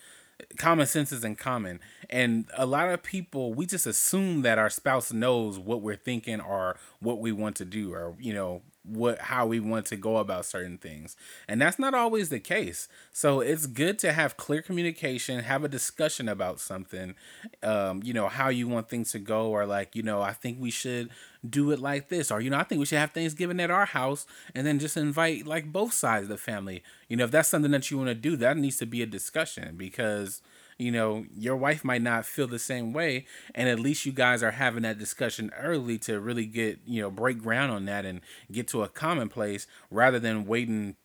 [0.57, 1.79] common sense is in common.
[2.09, 6.39] And a lot of people we just assume that our spouse knows what we're thinking
[6.39, 10.17] or what we want to do or you know what how we want to go
[10.17, 11.15] about certain things.
[11.47, 12.87] And that's not always the case.
[13.11, 17.15] So it's good to have clear communication have a discussion about something
[17.63, 20.57] um, you know how you want things to go or like you know i think
[20.59, 21.09] we should
[21.47, 23.85] do it like this or you know i think we should have thanksgiving at our
[23.85, 26.83] house and then just invite like both sides of the family.
[27.07, 29.05] You know if that's something that you want to do that needs to be a
[29.05, 30.41] discussion because
[30.77, 33.25] you know, your wife might not feel the same way.
[33.55, 37.09] And at least you guys are having that discussion early to really get, you know,
[37.09, 40.95] break ground on that and get to a common place rather than waiting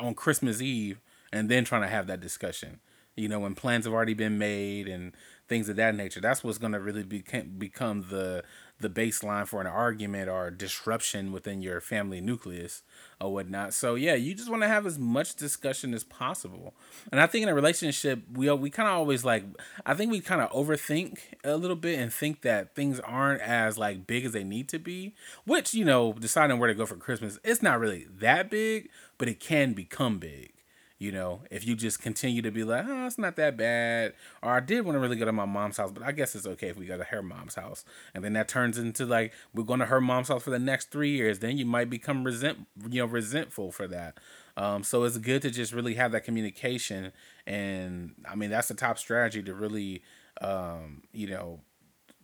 [0.00, 1.00] on Christmas Eve
[1.32, 2.80] and then trying to have that discussion.
[3.16, 5.12] You know, when plans have already been made and
[5.48, 6.20] things of that nature.
[6.20, 7.22] That's what's going to really be,
[7.58, 8.42] become the
[8.78, 12.82] the baseline for an argument or disruption within your family nucleus
[13.20, 13.72] or whatnot.
[13.72, 16.74] So yeah, you just want to have as much discussion as possible.
[17.10, 19.44] And I think in a relationship, we we kind of always like
[19.86, 23.78] I think we kind of overthink a little bit and think that things aren't as
[23.78, 25.14] like big as they need to be.
[25.44, 29.28] Which you know, deciding where to go for Christmas, it's not really that big, but
[29.28, 30.55] it can become big.
[30.98, 34.14] You know, if you just continue to be like, oh, it's not that bad.
[34.42, 36.46] Or I did want to really go to my mom's house, but I guess it's
[36.46, 37.84] okay if we go to her mom's house.
[38.14, 40.90] And then that turns into like, we're going to her mom's house for the next
[40.90, 41.40] three years.
[41.40, 44.18] Then you might become resent, you know, resentful for that.
[44.56, 47.12] Um, so it's good to just really have that communication.
[47.46, 50.02] And I mean, that's the top strategy to really,
[50.40, 51.60] um, you know,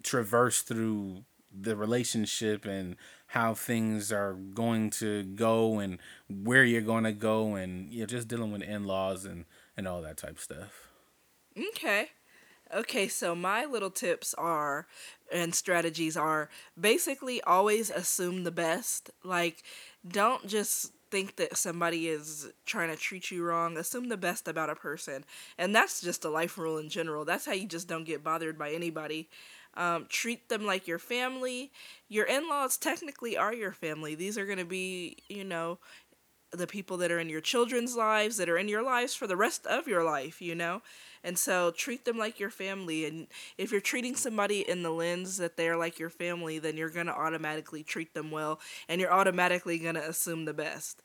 [0.02, 2.96] traverse through the relationship and
[3.32, 8.06] how things are going to go and where you're going to go and you know
[8.06, 10.88] just dealing with in-laws and and all that type stuff.
[11.56, 12.10] Okay.
[12.74, 14.86] Okay so my little tips are
[15.32, 19.08] and strategies are basically always assume the best.
[19.24, 19.62] Like
[20.06, 23.78] don't just think that somebody is trying to treat you wrong.
[23.78, 25.24] Assume the best about a person.
[25.56, 27.24] And that's just a life rule in general.
[27.24, 29.30] That's how you just don't get bothered by anybody
[29.74, 31.70] um, treat them like your family.
[32.08, 34.14] Your in laws technically are your family.
[34.14, 35.78] These are going to be, you know,
[36.52, 39.36] the people that are in your children's lives, that are in your lives for the
[39.36, 40.82] rest of your life, you know?
[41.24, 43.06] And so treat them like your family.
[43.06, 46.90] And if you're treating somebody in the lens that they're like your family, then you're
[46.90, 51.02] going to automatically treat them well and you're automatically going to assume the best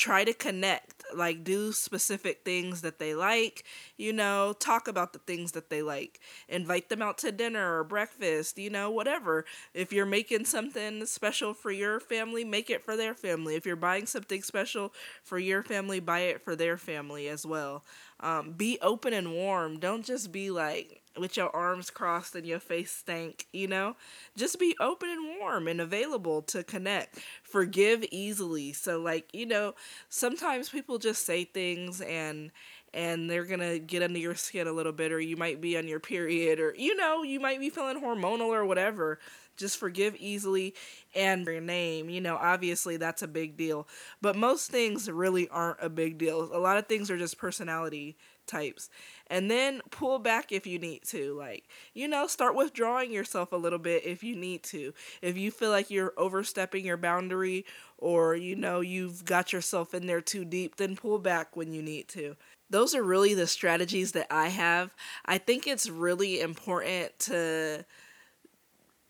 [0.00, 3.64] try to connect like do specific things that they like
[3.96, 7.84] you know talk about the things that they like invite them out to dinner or
[7.84, 9.44] breakfast you know whatever.
[9.74, 13.56] If you're making something special for your family make it for their family.
[13.56, 17.84] If you're buying something special for your family buy it for their family as well.
[18.20, 19.78] Um, be open and warm.
[19.78, 23.96] Don't just be like with your arms crossed and your face stank, you know?
[24.36, 27.18] Just be open and warm and available to connect.
[27.42, 28.72] Forgive easily.
[28.72, 29.74] So like, you know,
[30.08, 32.50] sometimes people just say things and
[32.92, 35.76] and they're going to get under your skin a little bit or you might be
[35.78, 39.18] on your period or you know, you might be feeling hormonal or whatever.
[39.56, 40.74] Just forgive easily
[41.14, 43.86] and your name, you know, obviously that's a big deal.
[44.22, 46.50] But most things really aren't a big deal.
[46.52, 48.16] A lot of things are just personality
[48.50, 48.90] types.
[49.28, 51.34] And then pull back if you need to.
[51.34, 54.92] Like, you know, start withdrawing yourself a little bit if you need to.
[55.22, 57.64] If you feel like you're overstepping your boundary
[57.96, 61.82] or, you know, you've got yourself in there too deep, then pull back when you
[61.82, 62.36] need to.
[62.68, 64.94] Those are really the strategies that I have.
[65.26, 67.84] I think it's really important to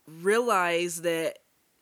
[0.07, 1.37] realize that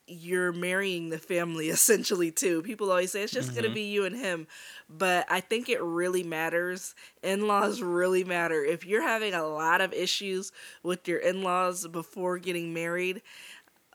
[0.09, 2.61] you're marrying the family essentially too.
[2.61, 3.61] People always say it's just mm-hmm.
[3.61, 4.47] gonna be you and him,
[4.89, 6.95] but I think it really matters.
[7.23, 8.63] In laws really matter.
[8.63, 10.51] If you're having a lot of issues
[10.83, 13.21] with your in laws before getting married,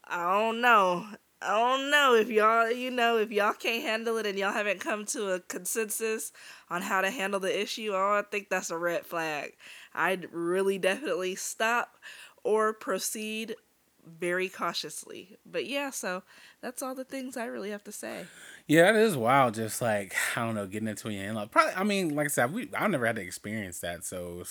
[0.04, 1.06] I don't know.
[1.42, 4.80] I don't know if y'all, you know, if y'all can't handle it and y'all haven't
[4.80, 6.32] come to a consensus
[6.70, 9.52] on how to handle the issue, oh, I think that's a red flag.
[9.94, 11.96] I'd really definitely stop
[12.44, 13.56] or proceed
[14.06, 15.36] very cautiously.
[15.44, 16.22] But yeah, so
[16.60, 18.26] that's all the things I really have to say.
[18.66, 19.54] Yeah, it is wild.
[19.54, 21.46] Just like I don't know, getting into your in law.
[21.46, 24.44] Probably, I mean, like I said, we I've never had to experience that, so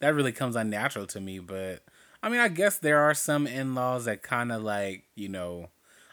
[0.00, 1.38] that really comes unnatural to me.
[1.38, 1.82] But
[2.22, 5.68] I mean, I guess there are some in laws that kind of like you know,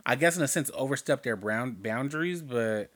[0.05, 2.91] I guess in a sense overstep their brown boundaries, but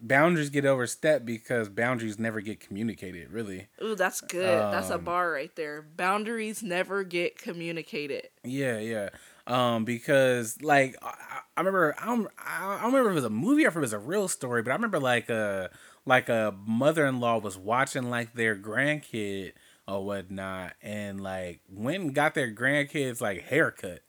[0.00, 3.66] boundaries get overstepped because boundaries never get communicated really.
[3.82, 4.60] Ooh that's good.
[4.60, 5.82] Um, that's a um, bar right there.
[5.82, 8.28] Boundaries never get communicated.
[8.44, 9.10] Yeah yeah.
[9.46, 13.30] Um because like i, I remember I don't, I don't remember if it was a
[13.30, 15.70] movie or if it was a real story but i remember like a
[16.04, 19.52] like a mother-in-law was watching like their grandkid
[19.88, 24.00] or whatnot and like went and got their grandkids like haircut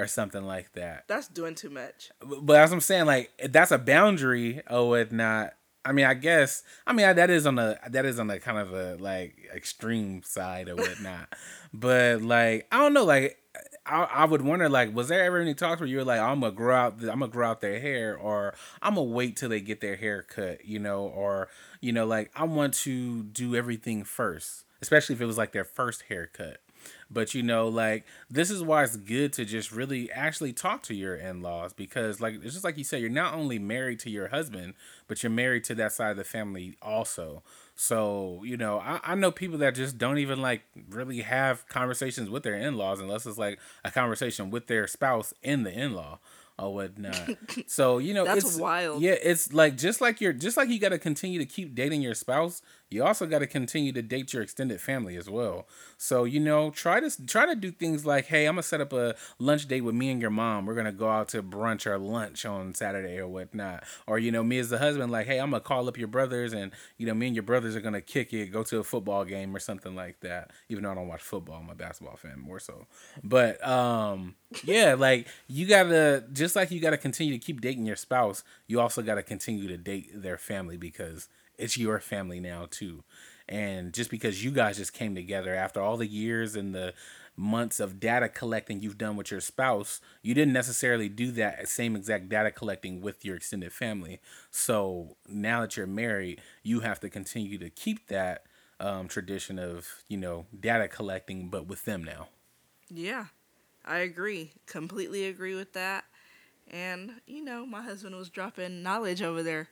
[0.00, 1.04] or something like that.
[1.06, 2.10] That's doing too much.
[2.24, 5.54] But as I'm saying, like that's a boundary or whatnot.
[5.84, 6.62] I mean, I guess.
[6.86, 10.22] I mean, that is on the that is on the kind of a like extreme
[10.22, 11.34] side or whatnot.
[11.74, 13.04] but like, I don't know.
[13.04, 13.38] Like,
[13.86, 16.40] I, I would wonder like, was there ever any talks where you were like, I'm
[16.40, 19.60] gonna grow out, I'm gonna grow out their hair, or I'm gonna wait till they
[19.60, 21.48] get their hair cut, you know, or
[21.80, 25.64] you know, like I want to do everything first, especially if it was like their
[25.64, 26.60] first haircut.
[27.10, 30.94] But you know, like this is why it's good to just really actually talk to
[30.94, 34.10] your in laws because, like, it's just like you said, you're not only married to
[34.10, 34.74] your husband,
[35.08, 37.42] but you're married to that side of the family also.
[37.74, 42.28] So, you know, I, I know people that just don't even like really have conversations
[42.28, 45.94] with their in laws unless it's like a conversation with their spouse in the in
[45.94, 46.18] law
[46.60, 47.30] or whatnot.
[47.66, 49.02] so you know, That's it's wild.
[49.02, 52.02] Yeah, it's like just like you're just like you got to continue to keep dating
[52.02, 52.62] your spouse.
[52.90, 55.66] You also got to continue to date your extended family as well.
[55.96, 58.92] So you know, try to try to do things like, hey, I'm gonna set up
[58.92, 60.66] a lunch date with me and your mom.
[60.66, 63.84] We're gonna go out to brunch or lunch on Saturday or whatnot.
[64.06, 66.52] Or you know, me as the husband, like, hey, I'm gonna call up your brothers,
[66.52, 69.24] and you know, me and your brothers are gonna kick it, go to a football
[69.24, 70.50] game or something like that.
[70.68, 72.86] Even though I don't watch football, I'm a basketball fan more so.
[73.22, 77.96] But um, yeah, like you gotta just like you gotta continue to keep dating your
[77.96, 78.42] spouse.
[78.66, 81.28] You also gotta continue to date their family because
[81.60, 83.04] it's your family now too.
[83.48, 86.94] And just because you guys just came together after all the years and the
[87.36, 91.96] months of data collecting you've done with your spouse, you didn't necessarily do that same
[91.96, 94.20] exact data collecting with your extended family.
[94.50, 98.44] So now that you're married, you have to continue to keep that
[98.78, 102.28] um, tradition of, you know, data collecting, but with them now.
[102.88, 103.26] Yeah,
[103.84, 104.52] I agree.
[104.66, 106.04] Completely agree with that.
[106.70, 109.68] And, you know, my husband was dropping knowledge over there.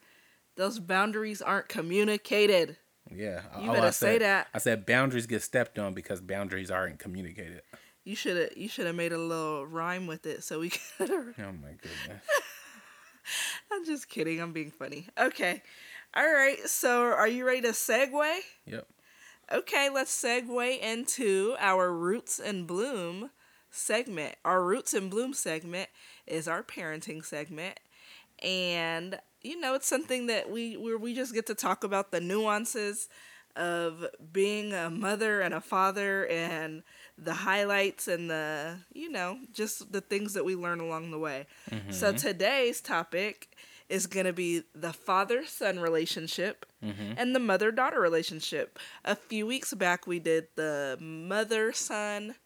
[0.58, 2.76] Those boundaries aren't communicated.
[3.14, 3.42] Yeah.
[3.62, 4.48] You better say that.
[4.52, 7.62] I said boundaries get stepped on because boundaries aren't communicated.
[8.04, 11.10] You should have you should have made a little rhyme with it so we could
[11.10, 12.24] Oh my goodness.
[13.72, 14.40] I'm just kidding.
[14.40, 15.06] I'm being funny.
[15.16, 15.62] Okay.
[16.14, 16.58] All right.
[16.66, 18.38] So, are you ready to segue?
[18.66, 18.88] Yep.
[19.52, 23.30] Okay, let's segue into our Roots and Bloom
[23.70, 24.34] segment.
[24.44, 25.88] Our Roots and Bloom segment
[26.26, 27.78] is our parenting segment.
[28.42, 32.20] And you know, it's something that we where we just get to talk about the
[32.20, 33.08] nuances
[33.56, 36.82] of being a mother and a father and
[37.16, 41.46] the highlights and the, you know, just the things that we learn along the way.
[41.90, 42.16] So mm-hmm.
[42.16, 43.56] today's topic
[43.88, 47.14] is going to be the father son relationship mm-hmm.
[47.16, 48.78] and the mother daughter relationship.
[49.04, 52.36] A few weeks back, we did the mother son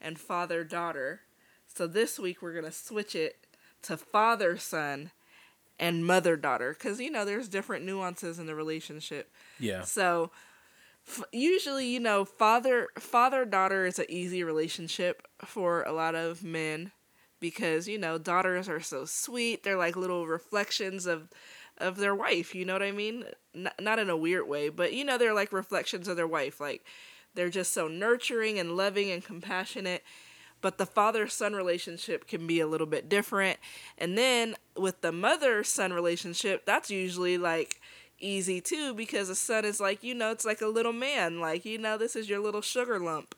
[0.00, 1.20] and father daughter.
[1.68, 3.46] So this week, we're going to switch it
[3.82, 5.12] to father son
[5.78, 9.30] and mother daughter because, you know, there's different nuances in the relationship.
[9.58, 9.82] Yeah.
[9.82, 10.30] So
[11.06, 16.42] f- usually, you know, father father daughter is an easy relationship for a lot of
[16.42, 16.92] men
[17.40, 19.62] because you know daughters are so sweet.
[19.62, 21.28] They're like little reflections of
[21.78, 22.54] of their wife.
[22.54, 23.24] You know what I mean?
[23.54, 26.60] N- not in a weird way, but you know they're like reflections of their wife.
[26.60, 26.84] Like
[27.34, 30.02] they're just so nurturing and loving and compassionate.
[30.60, 33.58] But the father son relationship can be a little bit different.
[33.98, 37.80] And then with the mother son relationship, that's usually like
[38.18, 41.40] easy too because the son is like, you know, it's like a little man.
[41.40, 43.34] Like, you know, this is your little sugar lump.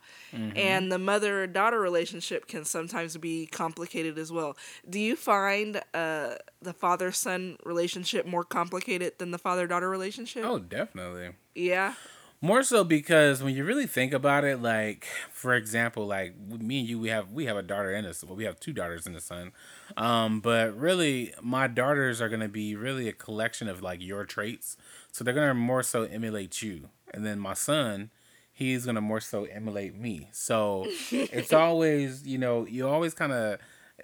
[0.56, 4.56] And the mother daughter relationship can sometimes be complicated as well.
[4.88, 10.44] Do you find uh, the father son relationship more complicated than the father daughter relationship?
[10.44, 11.30] Oh, definitely.
[11.54, 11.94] Yeah.
[12.40, 16.88] More so because when you really think about it, like for example, like me and
[16.88, 19.16] you, we have we have a daughter and a well, we have two daughters and
[19.16, 19.50] a son.
[19.96, 24.76] Um, but really, my daughters are gonna be really a collection of like your traits,
[25.10, 28.10] so they're gonna more so emulate you, and then my son,
[28.52, 30.28] he's gonna more so emulate me.
[30.30, 33.58] So it's always you know you always kind of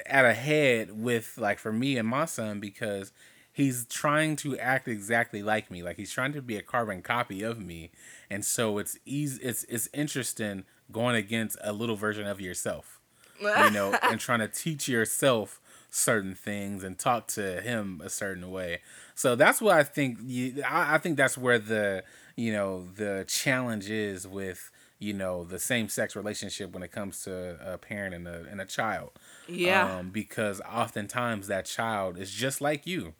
[0.06, 3.12] at a head with like for me and my son because
[3.52, 7.42] he's trying to act exactly like me like he's trying to be a carbon copy
[7.42, 7.90] of me
[8.34, 13.00] and so it's easy it's it's interesting going against a little version of yourself
[13.40, 18.50] you know and trying to teach yourself certain things and talk to him a certain
[18.50, 18.80] way.
[19.14, 22.02] So that's what i think you i, I think that's where the
[22.36, 27.22] you know the challenge is with you know the same sex relationship when it comes
[27.24, 29.10] to a parent and a, and a child.
[29.46, 29.98] Yeah.
[29.98, 33.14] um, because oftentimes that child is just like you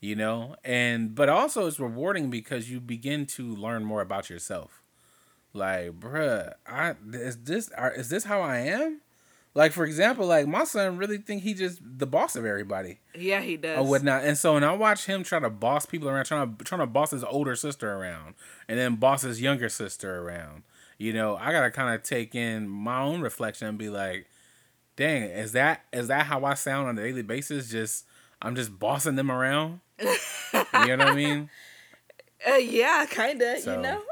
[0.00, 4.82] you know and but also it's rewarding because you begin to learn more about yourself
[5.52, 9.00] like bruh i is this are, is this how i am
[9.54, 13.40] like for example like my son really think he just the boss of everybody yeah,
[13.40, 13.78] he does.
[13.78, 14.24] or whatnot.
[14.24, 16.86] And so when I watch him try to boss people around, trying to trying to
[16.86, 18.34] boss his older sister around,
[18.68, 20.62] and then boss his younger sister around,
[20.98, 24.26] you know, I gotta kind of take in my own reflection and be like,
[24.96, 27.70] dang, is that is that how I sound on a daily basis?
[27.70, 28.06] Just
[28.40, 29.80] I'm just bossing them around.
[30.00, 30.08] You
[30.96, 31.50] know what I mean?
[32.48, 34.02] Uh, yeah, kind of, So, you know?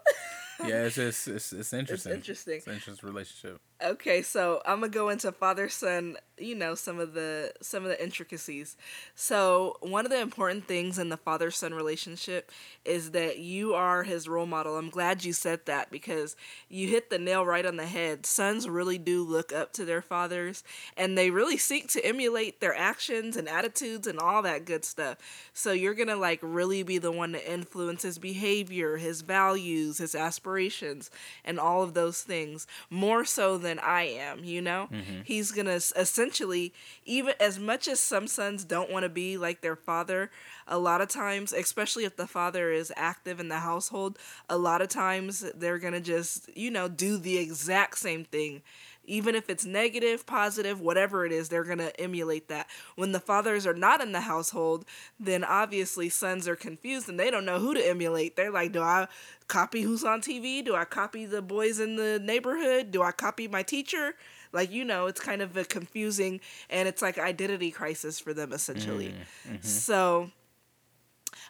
[0.67, 2.13] Yeah, it's just it's it's interesting.
[2.13, 2.57] interesting.
[2.59, 3.59] It's an interesting relationship.
[3.85, 6.17] Okay, so I'm gonna go into father son.
[6.37, 8.77] You know some of the some of the intricacies.
[9.15, 12.51] So one of the important things in the father son relationship
[12.85, 14.77] is that you are his role model.
[14.77, 16.35] I'm glad you said that because
[16.69, 18.27] you hit the nail right on the head.
[18.27, 20.65] Sons really do look up to their fathers,
[20.97, 25.19] and they really seek to emulate their actions and attitudes and all that good stuff.
[25.53, 30.15] So you're gonna like really be the one to influence his behavior, his values, his
[30.17, 31.11] aspirations,
[31.45, 34.89] and all of those things more so than than I am, you know?
[34.91, 35.21] Mm-hmm.
[35.25, 36.73] He's going to essentially,
[37.05, 40.31] even as much as some sons don't want to be like their father,
[40.67, 44.81] a lot of times, especially if the father is active in the household, a lot
[44.81, 48.63] of times they're going to just, you know, do the exact same thing
[49.09, 52.67] even if it's negative, positive, whatever it is, they're going to emulate that.
[52.95, 54.85] When the fathers are not in the household,
[55.19, 58.37] then obviously sons are confused and they don't know who to emulate.
[58.37, 59.09] They're like, do I
[59.49, 60.65] copy who's on TV?
[60.65, 62.91] Do I copy the boys in the neighborhood?
[62.91, 64.15] Do I copy my teacher?
[64.53, 66.41] Like, you know, it's kind of a confusing
[66.71, 69.09] and it's like identity crisis for them essentially.
[69.09, 69.67] Mm, mm-hmm.
[69.67, 70.31] So,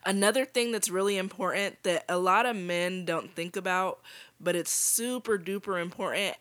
[0.05, 4.01] Another thing that's really important that a lot of men don't think about,
[4.41, 6.37] but it's super duper important,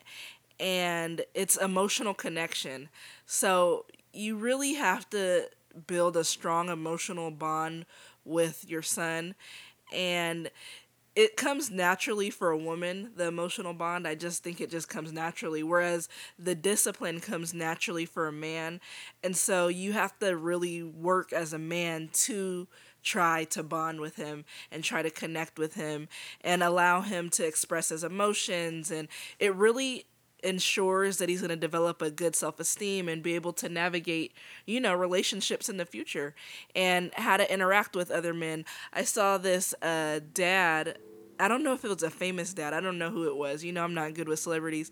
[0.60, 2.88] and it's emotional connection.
[3.26, 5.48] So you really have to
[5.86, 7.86] build a strong emotional bond
[8.24, 9.34] with your son
[9.92, 10.50] and
[11.16, 14.06] it comes naturally for a woman the emotional bond.
[14.06, 18.80] I just think it just comes naturally whereas the discipline comes naturally for a man.
[19.24, 22.68] And so you have to really work as a man to
[23.02, 26.08] try to bond with him and try to connect with him
[26.42, 28.90] and allow him to express his emotions.
[28.90, 30.06] And it really
[30.42, 34.32] ensures that he's going to develop a good self-esteem and be able to navigate
[34.66, 36.34] you know relationships in the future
[36.74, 38.64] and how to interact with other men.
[38.92, 40.98] I saw this uh, dad
[41.40, 42.74] I don't know if it was a famous dad.
[42.74, 43.64] I don't know who it was.
[43.64, 44.90] You know, I'm not good with celebrities,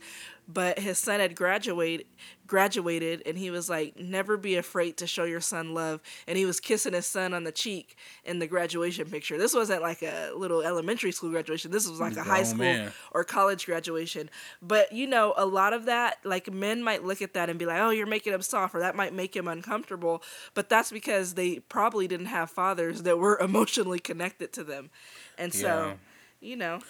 [0.49, 2.07] but his son had graduated
[2.47, 6.47] graduated and he was like never be afraid to show your son love and he
[6.47, 10.31] was kissing his son on the cheek in the graduation picture this wasn't like a
[10.37, 12.93] little elementary school graduation this was like a high oh, school man.
[13.11, 14.31] or college graduation
[14.63, 17.67] but you know a lot of that like men might look at that and be
[17.67, 20.23] like oh you're making him soft or that might make him uncomfortable
[20.55, 24.91] but that's because they probably didn't have fathers that were emotionally connected to them
[25.37, 25.95] and so yeah
[26.47, 26.81] you know.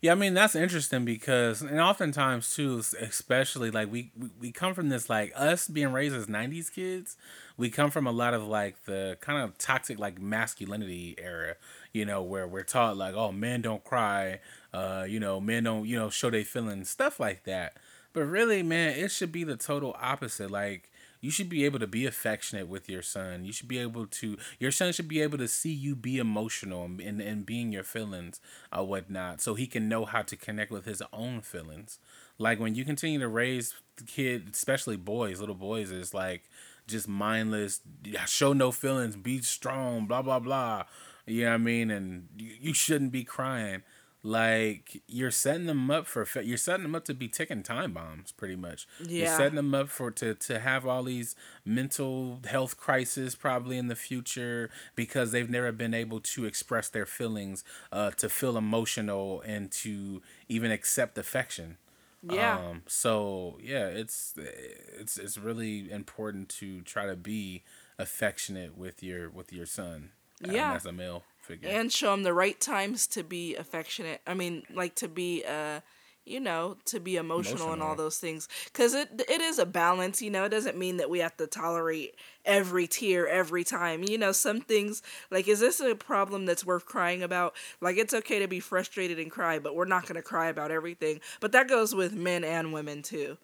[0.00, 4.90] Yeah, I mean that's interesting because, and oftentimes too, especially like we, we come from
[4.90, 7.16] this like us being raised as '90s kids,
[7.56, 11.56] we come from a lot of like the kind of toxic like masculinity era,
[11.92, 14.38] you know, where we're taught like, oh, men don't cry,
[14.72, 17.76] uh, you know, men don't you know show their feelings, stuff like that.
[18.12, 20.50] But really, man, it should be the total opposite.
[20.50, 20.87] Like
[21.20, 23.44] you should be able to be affectionate with your son.
[23.44, 26.84] You should be able to your son should be able to see you be emotional
[26.84, 28.40] and and, and being your feelings
[28.72, 31.98] or whatnot, so he can know how to connect with his own feelings.
[32.38, 36.44] Like when you continue to raise the kid, especially boys, little boys, is like
[36.86, 37.80] just mindless,
[38.26, 40.84] show no feelings, be strong, blah blah blah.
[41.26, 41.90] You know what I mean?
[41.90, 43.82] And you, you shouldn't be crying
[44.22, 48.32] like you're setting them up for you're setting them up to be ticking time bombs
[48.32, 48.86] pretty much.
[49.00, 49.26] Yeah.
[49.26, 53.88] you're setting them up for to to have all these mental health crises probably in
[53.88, 57.62] the future because they've never been able to express their feelings
[57.92, 61.78] uh to feel emotional and to even accept affection.
[62.22, 62.58] Yeah.
[62.58, 67.62] Um so yeah it's it's it's really important to try to be
[67.98, 70.10] affectionate with your with your son
[70.40, 70.70] yeah.
[70.70, 71.68] um, as a male figure.
[71.68, 74.20] And show them the right times to be affectionate.
[74.26, 75.80] I mean, like to be uh
[76.28, 77.72] you know, to be emotional, emotional.
[77.72, 78.48] and all those things.
[78.66, 81.46] Because it, it is a balance, you know, it doesn't mean that we have to
[81.46, 84.04] tolerate every tear every time.
[84.04, 87.54] You know, some things, like, is this a problem that's worth crying about?
[87.80, 90.70] Like, it's okay to be frustrated and cry, but we're not going to cry about
[90.70, 91.20] everything.
[91.40, 93.38] But that goes with men and women, too.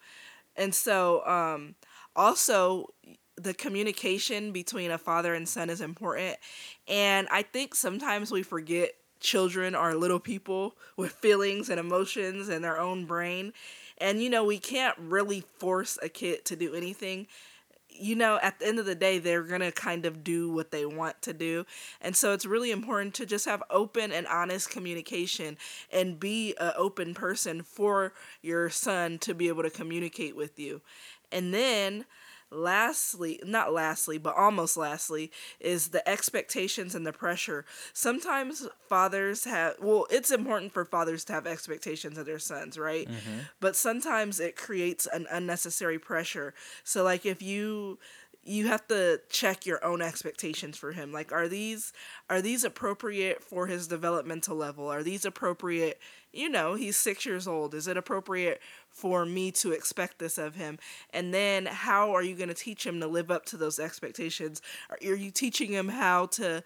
[0.55, 1.75] And so, um,
[2.15, 2.93] also,
[3.37, 6.37] the communication between a father and son is important.
[6.87, 12.63] And I think sometimes we forget children are little people with feelings and emotions and
[12.63, 13.53] their own brain.
[13.97, 17.27] And, you know, we can't really force a kid to do anything.
[17.89, 20.71] You know, at the end of the day, they're going to kind of do what
[20.71, 21.65] they want to do.
[22.01, 25.57] And so it's really important to just have open and honest communication
[25.91, 30.81] and be an open person for your son to be able to communicate with you.
[31.31, 32.05] And then,
[32.51, 37.65] lastly, not lastly, but almost lastly, is the expectations and the pressure.
[37.93, 43.07] Sometimes fathers have, well, it's important for fathers to have expectations of their sons, right?
[43.07, 43.39] Mm-hmm.
[43.59, 46.53] But sometimes it creates an unnecessary pressure.
[46.83, 47.99] So, like, if you,
[48.45, 51.11] you have to check your own expectations for him.
[51.11, 51.91] Like are these
[52.29, 54.87] are these appropriate for his developmental level?
[54.87, 55.99] Are these appropriate
[56.31, 57.73] you know he's 6 years old.
[57.73, 60.77] Is it appropriate for me to expect this of him?
[61.11, 64.61] And then how are you going to teach him to live up to those expectations?
[64.89, 66.63] Are you teaching him how to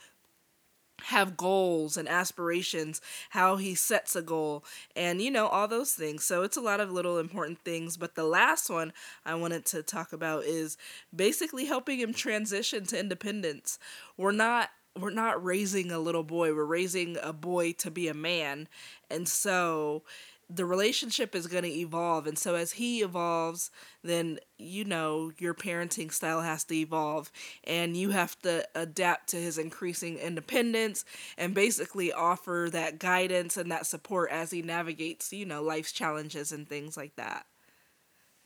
[1.06, 4.64] have goals and aspirations, how he sets a goal,
[4.96, 6.24] and you know, all those things.
[6.26, 7.98] So it's a lot of little important things.
[7.98, 8.94] But the last one
[9.26, 10.78] I wanted to talk about is
[11.16, 13.80] basically helping him transition to independence.
[14.18, 14.70] We're not
[15.00, 18.68] we're not raising a little boy, we're raising a boy to be a man.
[19.10, 20.04] And so
[20.50, 23.70] the relationship is going to evolve and so as he evolves
[24.04, 27.32] then you know your parenting style has to evolve
[27.66, 31.06] and you have to adapt to his increasing independence
[31.38, 36.52] and basically offer that guidance and that support as he navigates you know life's challenges
[36.52, 37.46] and things like that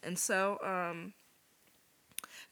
[0.03, 1.13] and so um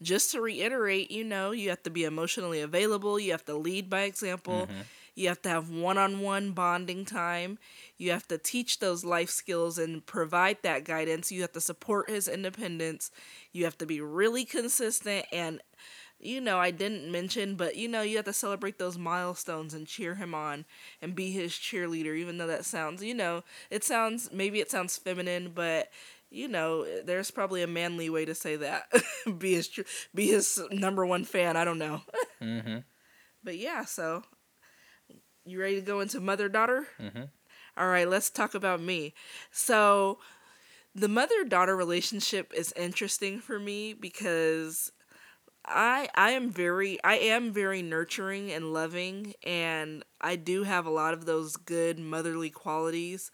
[0.02, 3.89] just to reiterate, you know, you have to be emotionally available, you have to lead
[3.89, 4.82] by example, mm-hmm.
[5.16, 7.57] You have to have one on one bonding time,
[7.97, 12.09] you have to teach those life skills and provide that guidance, you have to support
[12.09, 13.12] his independence,
[13.51, 15.62] you have to be really consistent and
[16.24, 19.88] you know, I didn't mention, but you know, you have to celebrate those milestones and
[19.88, 20.66] cheer him on
[21.01, 24.97] and be his cheerleader, even though that sounds, you know, it sounds, maybe it sounds
[24.97, 25.89] feminine, but
[26.30, 28.91] you know, there's probably a manly way to say that.
[29.38, 29.70] be his
[30.16, 31.57] be his number one fan.
[31.57, 32.01] I don't know.
[32.41, 32.78] mm-hmm.
[33.43, 34.24] But yeah, so
[35.46, 36.88] you ready to go into mother daughter?
[37.02, 37.24] Mm-hmm.
[37.78, 39.14] All right, let's talk about me.
[39.52, 40.20] So
[40.94, 44.92] the mother daughter relationship is interesting for me because
[45.66, 50.92] I I am very I am very nurturing and loving and I do have a
[50.92, 53.32] lot of those good motherly qualities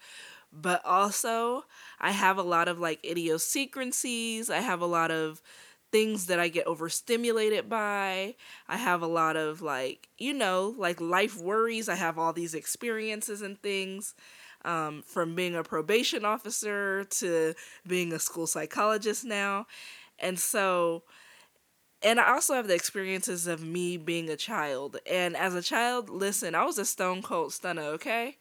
[0.52, 1.64] but also
[2.00, 4.50] I have a lot of like idiosyncrasies.
[4.50, 5.42] I have a lot of
[5.90, 8.34] things that I get overstimulated by.
[8.68, 11.88] I have a lot of like, you know, like life worries.
[11.88, 14.14] I have all these experiences and things
[14.64, 17.54] um, from being a probation officer to
[17.86, 19.66] being a school psychologist now.
[20.18, 21.04] And so,
[22.02, 24.98] and I also have the experiences of me being a child.
[25.06, 28.36] And as a child, listen, I was a stone cold stunner, okay?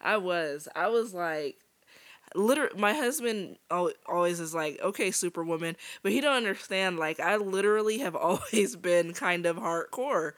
[0.00, 0.66] I was.
[0.74, 1.58] I was like,
[2.34, 6.98] literally, my husband always is like, okay, Superwoman, but he don't understand.
[6.98, 10.32] Like, I literally have always been kind of hardcore.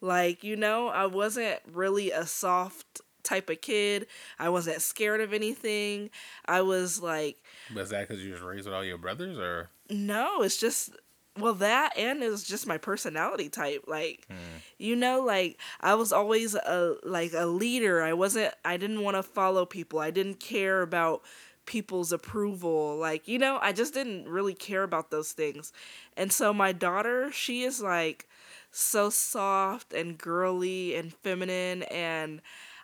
[0.00, 4.06] Like, you know, I wasn't really a soft type of kid.
[4.38, 6.10] I wasn't scared of anything.
[6.46, 7.36] I was like.
[7.74, 9.70] Was that because you was raised with all your brothers, or?
[9.90, 10.90] No, it's just
[11.38, 14.36] well that and it was just my personality type like mm.
[14.78, 18.02] you know like i was always a like a leader.
[18.02, 19.98] I wasn't i didn't want to follow people.
[19.98, 21.22] I didn't care about
[21.66, 22.96] people's approval.
[22.96, 25.72] Like you know i just didn't really care about those things.
[26.16, 28.28] And so my daughter she is like
[28.70, 31.82] so soft and girly and feminine.
[31.84, 32.42] And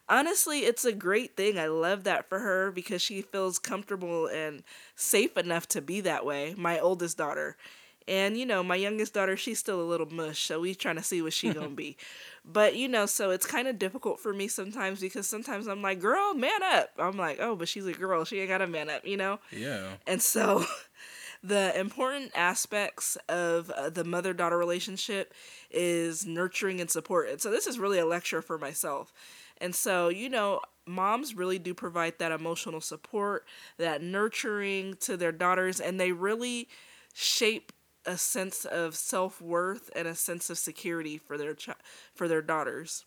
[0.08, 1.56] honestly it's a great thing.
[1.56, 4.64] I love that for her because she feels comfortable and
[4.96, 7.56] safe enough to be that way my oldest daughter
[8.10, 11.02] and you know, my youngest daughter, she's still a little mush, so we trying to
[11.02, 11.96] see what she gonna be.
[12.44, 16.00] But you know, so it's kind of difficult for me sometimes because sometimes I'm like,
[16.00, 18.24] "Girl, man up." I'm like, "Oh, but she's a girl.
[18.24, 19.38] She ain't got a man up," you know?
[19.52, 19.92] Yeah.
[20.08, 20.64] And so
[21.44, 25.32] the important aspects of uh, the mother-daughter relationship
[25.70, 27.28] is nurturing and support.
[27.28, 29.12] And so this is really a lecture for myself.
[29.58, 33.46] And so, you know, moms really do provide that emotional support,
[33.78, 36.66] that nurturing to their daughters, and they really
[37.14, 37.72] shape
[38.06, 41.70] a sense of self-worth and a sense of security for their ch-
[42.14, 43.04] for their daughters.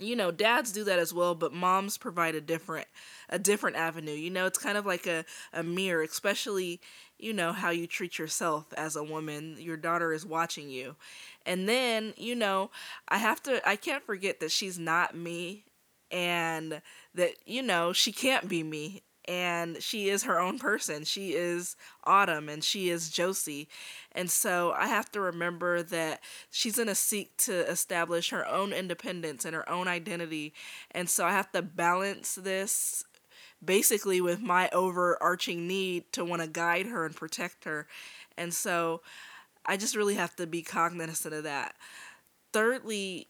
[0.00, 2.86] You know, dads do that as well, but moms provide a different
[3.28, 4.12] a different avenue.
[4.12, 6.80] You know, it's kind of like a, a mirror, especially,
[7.18, 9.56] you know, how you treat yourself as a woman.
[9.58, 10.96] Your daughter is watching you.
[11.44, 12.70] And then, you know,
[13.08, 15.64] I have to I can't forget that she's not me
[16.10, 16.80] and
[17.14, 21.04] that, you know, she can't be me and she is her own person.
[21.04, 23.68] She is Autumn and she is Josie.
[24.12, 26.20] And so I have to remember that
[26.50, 30.52] she's going to seek to establish her own independence and her own identity.
[30.90, 33.04] And so I have to balance this
[33.64, 37.86] basically with my overarching need to want to guide her and protect her.
[38.36, 39.02] And so
[39.64, 41.76] I just really have to be cognizant of that.
[42.52, 43.28] Thirdly,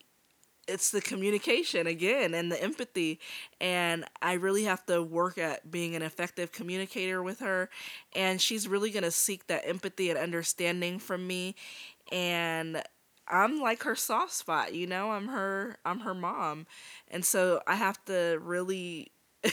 [0.68, 3.18] it's the communication again and the empathy
[3.60, 7.68] and i really have to work at being an effective communicator with her
[8.14, 11.54] and she's really going to seek that empathy and understanding from me
[12.10, 12.82] and
[13.28, 16.66] i'm like her soft spot you know i'm her i'm her mom
[17.08, 19.10] and so i have to really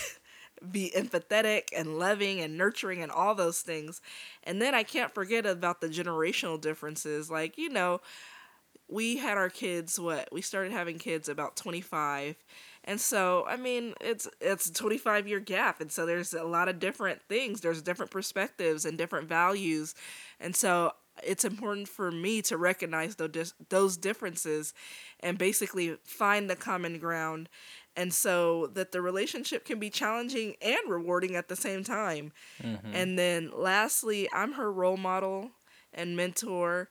[0.72, 4.02] be empathetic and loving and nurturing and all those things.
[4.44, 7.32] And then I can't forget about the generational differences.
[7.32, 8.02] Like, you know,
[8.90, 10.30] we had our kids what?
[10.32, 12.36] We started having kids about 25.
[12.86, 16.70] And so, I mean, it's it's a 25 year gap and so there's a lot
[16.70, 17.62] of different things.
[17.62, 19.96] There's different perspectives and different values.
[20.40, 24.74] And so it's important for me to recognize those those differences
[25.20, 27.50] and basically find the common ground
[27.96, 32.32] and so that the relationship can be challenging and rewarding at the same time.
[32.64, 32.92] Mm-hmm.
[32.94, 35.52] And then lastly, I'm her role model
[35.94, 36.90] and mentor.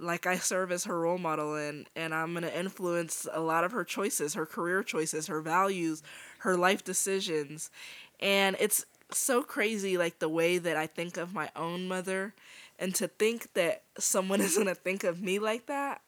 [0.00, 3.64] Like I serve as her role model and and I'm going to influence a lot
[3.64, 6.02] of her choices, her career choices, her values,
[6.38, 7.70] her life decisions.
[8.18, 12.34] And it's so crazy like the way that I think of my own mother
[12.78, 16.00] and to think that someone is going to think of me like that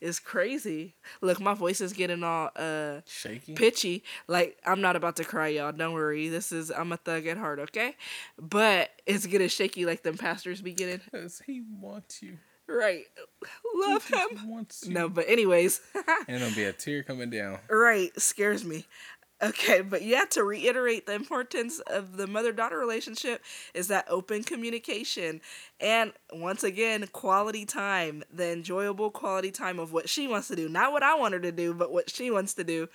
[0.00, 0.94] is crazy.
[1.20, 4.04] Look, my voice is getting all uh shaky, pitchy.
[4.26, 5.72] Like I'm not about to cry, y'all.
[5.72, 6.28] Don't worry.
[6.28, 7.96] This is I'm a thug at heart, okay?
[8.38, 11.00] But it's getting shaky like them pastors be getting.
[11.10, 12.38] Cause he wants you.
[12.68, 13.04] Right.
[13.74, 14.28] Love he him.
[14.88, 15.80] No, but anyways.
[16.28, 17.58] and it'll be a tear coming down.
[17.70, 18.10] Right.
[18.20, 18.86] Scares me.
[19.40, 23.40] Okay, but yeah, to reiterate the importance of the mother daughter relationship
[23.72, 25.40] is that open communication
[25.78, 30.68] and once again, quality time, the enjoyable quality time of what she wants to do,
[30.68, 32.88] not what I want her to do, but what she wants to do.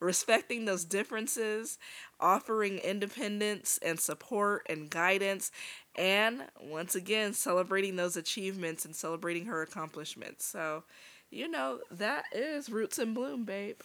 [0.00, 1.78] Respecting those differences,
[2.20, 5.50] offering independence and support and guidance,
[5.96, 10.44] and once again, celebrating those achievements and celebrating her accomplishments.
[10.44, 10.84] So,
[11.30, 13.76] you know, that is Roots and Bloom, babe.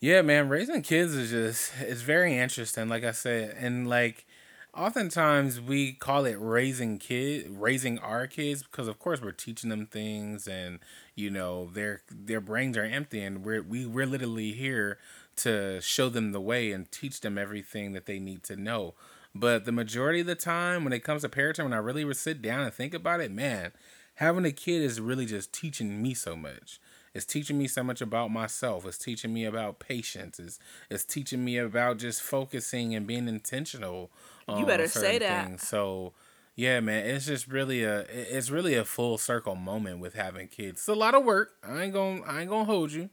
[0.00, 2.88] Yeah, man, raising kids is just it's very interesting.
[2.88, 4.26] Like I said, and like
[4.74, 9.86] oftentimes we call it raising kid raising our kids because of course we're teaching them
[9.86, 10.78] things and
[11.14, 14.98] you know their their brains are empty and we're we, we're literally here
[15.36, 18.94] to show them the way and teach them everything that they need to know
[19.34, 22.42] but the majority of the time when it comes to parenting when i really sit
[22.42, 23.72] down and think about it man
[24.16, 26.78] having a kid is really just teaching me so much
[27.14, 28.86] it's teaching me so much about myself.
[28.86, 30.38] It's teaching me about patience.
[30.38, 30.58] It's,
[30.88, 34.10] it's teaching me about just focusing and being intentional.
[34.48, 35.46] you better say that.
[35.46, 35.68] Things.
[35.68, 36.14] So,
[36.56, 40.80] yeah, man, it's just really a it's really a full circle moment with having kids.
[40.80, 41.52] It's a lot of work.
[41.62, 43.10] I ain't gonna I ain't gonna hold you.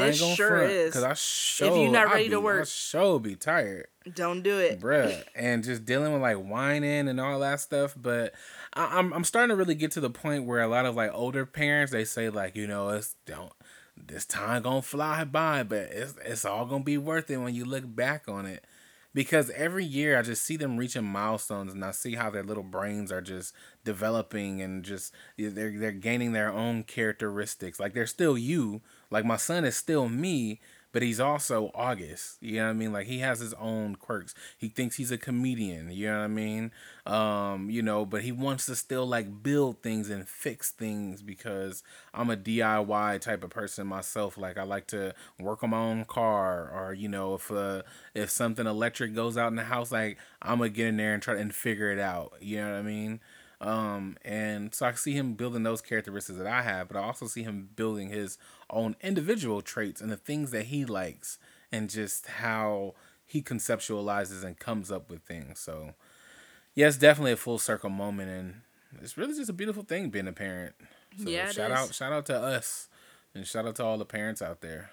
[0.00, 0.92] I it sure front, is.
[0.92, 3.86] Cause I show if you're not ready be, to work, I show be tired.
[4.14, 5.22] Don't do it, bruh.
[5.34, 7.94] and just dealing with like whining and all that stuff.
[7.96, 8.34] But
[8.72, 11.10] I, I'm I'm starting to really get to the point where a lot of like
[11.14, 13.52] older parents they say like you know it's don't
[13.96, 17.64] this time gonna fly by, but it's it's all gonna be worth it when you
[17.64, 18.64] look back on it
[19.14, 22.64] because every year I just see them reaching milestones and I see how their little
[22.64, 27.78] brains are just developing and just they're they're gaining their own characteristics.
[27.78, 28.82] Like they're still you.
[29.14, 30.60] Like my son is still me,
[30.90, 32.38] but he's also August.
[32.40, 32.92] You know what I mean?
[32.92, 34.34] Like he has his own quirks.
[34.58, 35.92] He thinks he's a comedian.
[35.92, 36.72] You know what I mean?
[37.06, 41.84] Um, you know, but he wants to still like build things and fix things because
[42.12, 44.36] I'm a DIY type of person myself.
[44.36, 47.82] Like I like to work on my own car, or you know, if uh,
[48.14, 51.22] if something electric goes out in the house, like I'm gonna get in there and
[51.22, 52.32] try and figure it out.
[52.40, 53.20] You know what I mean?
[53.60, 57.26] Um, and so I see him building those characteristics that I have, but I also
[57.26, 58.36] see him building his
[58.74, 61.38] own individual traits and the things that he likes
[61.72, 62.94] and just how
[63.24, 65.60] he conceptualizes and comes up with things.
[65.60, 65.94] So,
[66.74, 68.54] yes, definitely a full circle moment, and
[69.02, 70.74] it's really just a beautiful thing being a parent.
[71.16, 71.76] So yeah, shout is.
[71.76, 72.88] out, shout out to us,
[73.34, 74.90] and shout out to all the parents out there.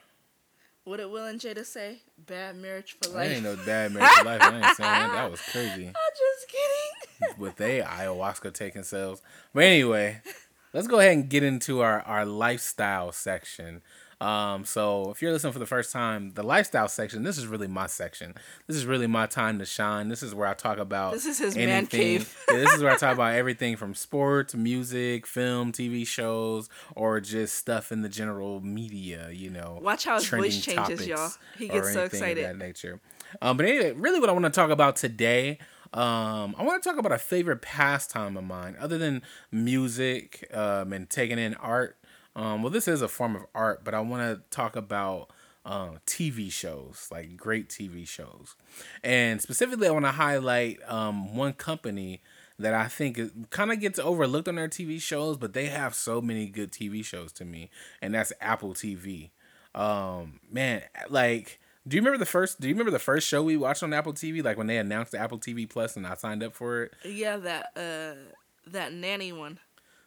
[0.83, 1.99] What did Will and Jada say?
[2.17, 3.29] Bad marriage for life.
[3.29, 4.41] I ain't no bad marriage for life.
[4.41, 5.11] I ain't saying that.
[5.13, 5.85] That was crazy.
[5.87, 7.39] I'm just kidding.
[7.39, 9.21] With they ayahuasca taking cells.
[9.53, 10.21] But anyway,
[10.73, 13.81] let's go ahead and get into our, our lifestyle section.
[14.21, 17.67] Um, so if you're listening for the first time, the lifestyle section, this is really
[17.67, 18.35] my section.
[18.67, 20.09] This is really my time to shine.
[20.09, 21.67] This is where I talk about This is his anything.
[21.67, 22.37] man cave.
[22.51, 27.19] yeah, this is where I talk about everything from sports, music, film, TV shows, or
[27.19, 29.79] just stuff in the general media, you know.
[29.81, 31.31] Watch how his voice changes, y'all.
[31.57, 32.45] He gets so excited.
[32.45, 33.01] That nature.
[33.41, 35.57] Um, but anyway, really what I want to talk about today
[35.93, 39.21] um, I want to talk about a favorite pastime of mine, other than
[39.51, 41.97] music um, and taking in art.
[42.35, 45.31] Um, well, this is a form of art, but I want to talk about
[45.65, 48.55] uh, TV shows, like great TV shows.
[49.03, 52.21] And specifically, I want to highlight um, one company
[52.57, 56.21] that I think kind of gets overlooked on their TV shows, but they have so
[56.21, 57.69] many good TV shows to me,
[58.01, 59.31] and that's Apple TV.
[59.73, 62.61] Um, man, like, do you remember the first?
[62.61, 64.43] Do you remember the first show we watched on Apple TV?
[64.43, 66.93] Like when they announced the Apple TV Plus, and I signed up for it.
[67.03, 68.31] Yeah, that uh,
[68.67, 69.59] that nanny one.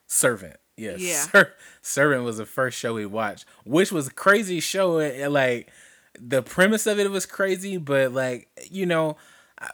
[0.06, 0.56] Servant.
[0.76, 1.00] Yes.
[1.00, 1.22] Yeah.
[1.32, 4.98] Ser- Servant was the first show we watched, which was a crazy show.
[4.98, 5.72] It, like
[6.18, 9.16] the premise of it was crazy, but like you know,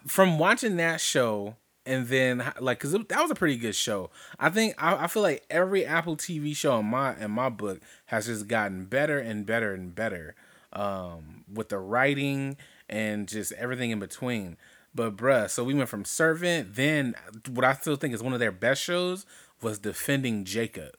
[0.07, 4.11] from watching that show and then like because that was a pretty good show.
[4.39, 7.81] I think I, I feel like every Apple TV show in my in my book
[8.07, 10.35] has just gotten better and better and better
[10.73, 12.57] um, with the writing
[12.89, 14.57] and just everything in between.
[14.95, 17.15] But bruh, so we went from Servant, then
[17.49, 19.25] what I still think is one of their best shows
[19.63, 20.97] was Defending Jacob.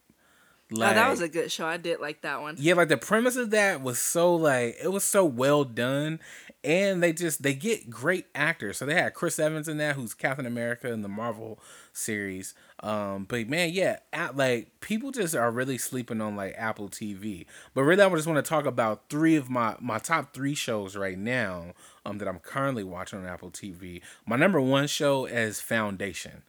[0.73, 1.65] Like, oh, that was a good show.
[1.67, 2.55] I did like that one.
[2.57, 6.21] Yeah, like the premise of that was so like it was so well done,
[6.63, 8.77] and they just they get great actors.
[8.77, 11.59] So they had Chris Evans in that, who's Captain America in the Marvel
[11.91, 12.53] series.
[12.79, 17.47] Um, but man, yeah, at, like people just are really sleeping on like Apple TV.
[17.73, 20.95] But really, I just want to talk about three of my my top three shows
[20.95, 21.73] right now.
[22.03, 24.01] Um, that I'm currently watching on Apple TV.
[24.25, 26.41] My number one show is Foundation.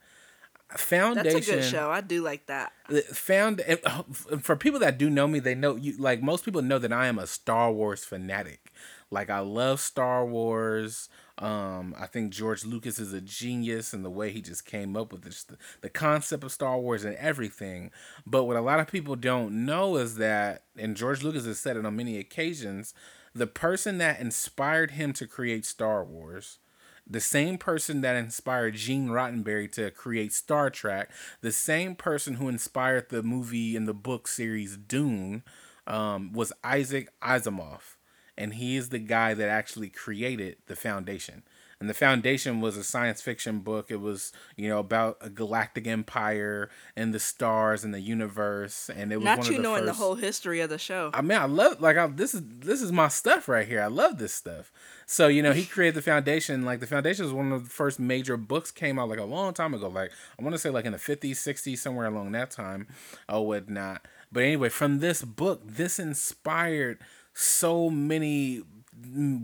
[0.77, 1.33] Foundation.
[1.33, 1.89] That's a good show.
[1.89, 2.71] I do like that.
[3.13, 3.61] Found
[4.41, 7.07] for people that do know me, they know you like most people know that I
[7.07, 8.71] am a Star Wars fanatic.
[9.11, 11.09] Like I love Star Wars.
[11.37, 15.11] Um, I think George Lucas is a genius in the way he just came up
[15.11, 17.89] with this, the, the concept of Star Wars and everything.
[18.25, 21.75] But what a lot of people don't know is that, and George Lucas has said
[21.75, 22.93] it on many occasions,
[23.33, 26.59] the person that inspired him to create Star Wars
[27.07, 32.47] the same person that inspired Gene Roddenberry to create Star Trek, the same person who
[32.49, 35.43] inspired the movie and the book series Dune,
[35.85, 37.97] um, was Isaac Asimov.
[38.37, 41.43] And he is the guy that actually created the Foundation.
[41.83, 43.91] And the foundation was a science fiction book.
[43.91, 49.11] It was you know about a galactic empire and the stars and the universe and
[49.11, 49.87] it was not you the knowing first...
[49.87, 51.11] the whole history of the show.
[51.13, 53.81] I mean i love like I, this is this is my stuff right here.
[53.81, 54.71] I love this stuff.
[55.05, 56.63] So you know he created the foundation.
[56.63, 59.53] Like the foundation was one of the first major books came out like a long
[59.53, 59.89] time ago.
[59.89, 62.87] Like i want to say like in the 50s 60s somewhere along that time.
[63.27, 66.99] Oh, or whatnot but anyway from this book this inspired
[67.33, 68.61] so many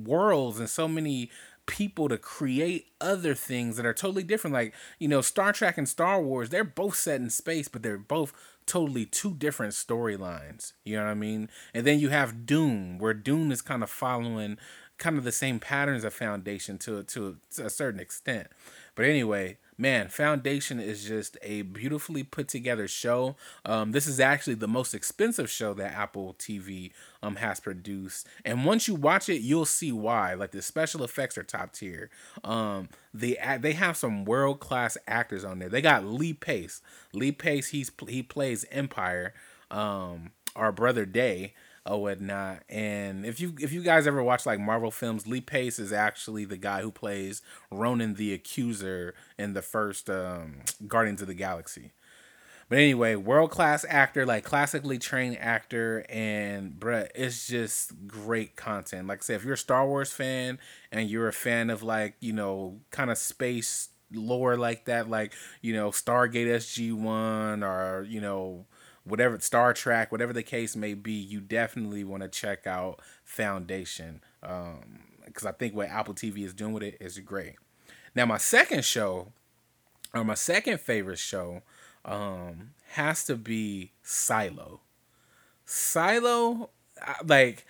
[0.06, 1.30] worlds and so many
[1.66, 4.54] people to create other things that are totally different.
[4.54, 7.98] Like, you know, Star Trek and Star Wars, they're both set in space, but they're
[7.98, 8.34] both
[8.66, 10.74] totally two different storylines.
[10.84, 11.50] You know what I mean?
[11.74, 14.58] And then you have Dune, where Dune is kind of following
[14.98, 18.48] kind of the same patterns of Foundation to to, to a certain extent.
[18.96, 23.38] But anyway, man, Foundation is just a beautifully put together show.
[23.66, 26.92] Um, this is actually the most expensive show that Apple TV
[27.24, 30.34] um has produced, and once you watch it, you'll see why.
[30.34, 32.10] Like the special effects are top tier.
[32.44, 35.70] Um, they they have some world class actors on there.
[35.70, 36.82] They got Lee Pace.
[37.14, 39.34] Lee Pace, he's he plays Empire.
[39.72, 41.54] Um, our brother Day
[41.86, 42.64] or whatnot.
[42.70, 46.46] And if you if you guys ever watch like Marvel films, Lee Pace is actually
[46.46, 51.92] the guy who plays Ronan the Accuser in the first um, Guardians of the Galaxy.
[52.70, 59.08] But anyway, world class actor, like classically trained actor, and bruh, it's just great content.
[59.08, 60.60] Like I said, if you're a Star Wars fan
[60.92, 65.34] and you're a fan of like, you know, kind of space lore like that, like,
[65.62, 68.68] you know, Stargate SG one or, you know,
[69.10, 74.22] whatever Star Trek, whatever the case may be, you definitely want to check out Foundation
[74.42, 77.56] because um, I think what Apple TV is doing with it is great.
[78.16, 79.32] Now, my second show,
[80.14, 81.62] or my second favorite show,
[82.06, 84.82] um, has to be Silo.
[85.66, 86.70] Silo,
[87.26, 87.66] like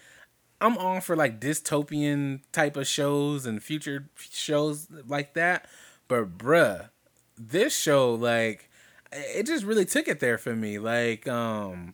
[0.61, 5.67] I'm on for like dystopian type of shows and future shows like that,
[6.07, 6.89] but bruh,
[7.37, 8.68] this show like
[9.11, 10.79] it just really took it there for me.
[10.79, 11.93] Like, um,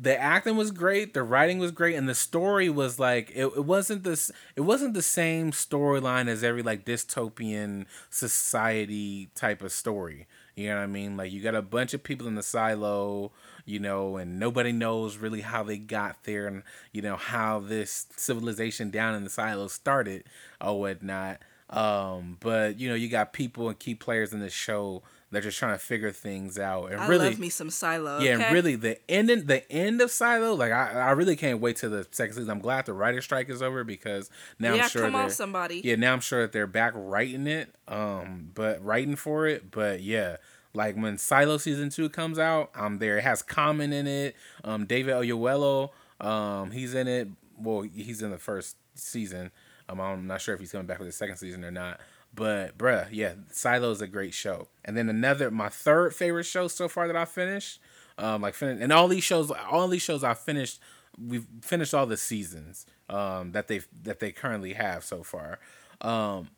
[0.00, 3.64] the acting was great, the writing was great, and the story was like it, it
[3.66, 10.26] wasn't this it wasn't the same storyline as every like dystopian society type of story.
[10.56, 11.16] You know what I mean?
[11.18, 13.32] Like you got a bunch of people in the silo,
[13.66, 18.06] you know, and nobody knows really how they got there and you know how this
[18.16, 20.24] civilization down in the silo started
[20.62, 21.40] or whatnot.
[21.68, 25.58] Um, but you know, you got people and key players in the show they're just
[25.58, 26.86] trying to figure things out.
[26.86, 28.18] And I really, love me some Silo.
[28.18, 28.44] Yeah, okay?
[28.44, 30.54] and really the end, the end of Silo.
[30.54, 32.50] Like I, I really can't wait till the second season.
[32.50, 34.28] I'm glad the writer strike is over because
[34.58, 35.80] now yeah, I'm sure come on somebody.
[35.84, 37.74] Yeah, now I'm sure that they're back writing it.
[37.86, 39.70] Um, but writing for it.
[39.70, 40.36] But yeah.
[40.72, 43.18] Like when Silo season two comes out, I'm there.
[43.18, 44.36] It has Common in it.
[44.62, 47.28] Um, David Oyelowo, um, he's in it.
[47.58, 49.50] Well, he's in the first season.
[49.88, 52.00] Um, I'm not sure if he's coming back for the second season or not.
[52.34, 54.68] But bruh, yeah, Silo is a great show.
[54.84, 57.80] And then another, my third favorite show so far that I finished,
[58.18, 60.80] um, like fin- and all these shows, all these shows I finished,
[61.18, 65.58] we've finished all the seasons, um, that they that they currently have so far.
[66.00, 66.50] Um,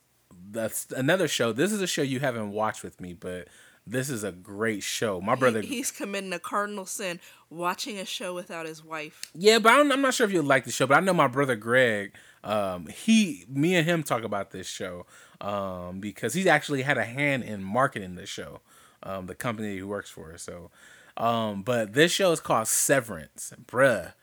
[0.50, 1.52] that's another show.
[1.52, 3.48] This is a show you haven't watched with me, but
[3.86, 5.20] this is a great show.
[5.20, 7.18] My brother, He, he's committing a cardinal sin
[7.50, 9.30] watching a show without his wife.
[9.34, 11.12] yeah, but I don't, I'm not sure if you like the show, but I know
[11.14, 12.12] my brother Greg.
[12.44, 15.06] Um, he, me and him talk about this show
[15.42, 18.60] um, because he's actually had a hand in marketing this show,
[19.02, 20.38] um, the company he works for.
[20.38, 20.70] So,
[21.16, 24.14] um, but this show is called Severance, bruh.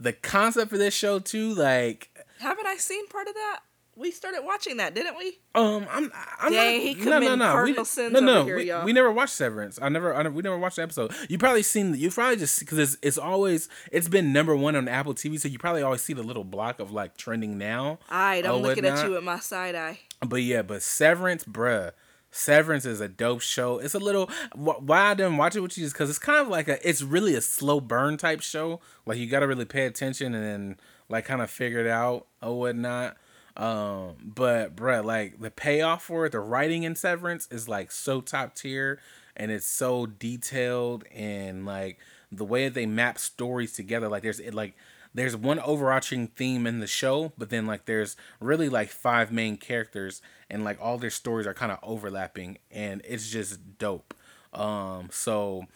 [0.00, 2.10] The concept for this show too, like
[2.40, 3.60] Haven't I seen part of that?
[3.94, 5.38] We started watching that, didn't we?
[5.54, 8.84] Um, I'm, I'm Dang, he committing cardinal we, sins no, no, over here, we, y'all.
[8.86, 9.78] we never watched Severance.
[9.82, 11.14] I never, I never, we never watched the episode.
[11.28, 14.88] You probably seen, you probably just because it's, it's always, it's been number one on
[14.88, 17.98] Apple TV, so you probably always see the little block of like trending now.
[18.10, 20.00] Alright, I'm or looking at you with my side eye.
[20.26, 21.92] But yeah, but Severance, bruh.
[22.34, 23.78] Severance is a dope show.
[23.78, 26.40] It's a little wh- why I didn't watch it with you is because it's kind
[26.40, 28.80] of like a it's really a slow burn type show.
[29.04, 30.76] Like you got to really pay attention and then
[31.10, 33.18] like kind of figure it out or whatnot.
[33.56, 38.20] Um, but bruh, like the payoff for it, the writing in Severance is like so
[38.20, 39.00] top tier
[39.36, 41.98] and it's so detailed and like
[42.30, 44.08] the way they map stories together.
[44.08, 44.74] Like there's it like
[45.14, 49.58] there's one overarching theme in the show, but then like there's really like five main
[49.58, 54.14] characters and like all their stories are kind of overlapping and it's just dope.
[54.54, 55.66] Um so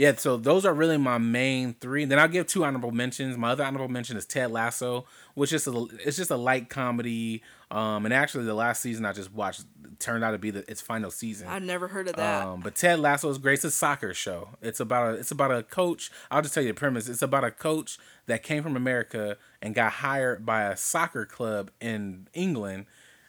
[0.00, 2.06] yeah, so those are really my main three.
[2.06, 3.36] Then I'll give two honorable mentions.
[3.36, 7.42] My other honorable mention is Ted Lasso, which is a it's just a light comedy.
[7.70, 9.66] Um, and actually the last season I just watched
[9.98, 11.48] turned out to be the its final season.
[11.48, 12.46] I've never heard of that.
[12.46, 13.54] Um, but Ted Lasso is great.
[13.56, 14.56] It's a soccer show.
[14.62, 16.10] It's about a it's about a coach.
[16.30, 17.06] I'll just tell you the premise.
[17.06, 21.72] It's about a coach that came from America and got hired by a soccer club
[21.78, 22.86] in England.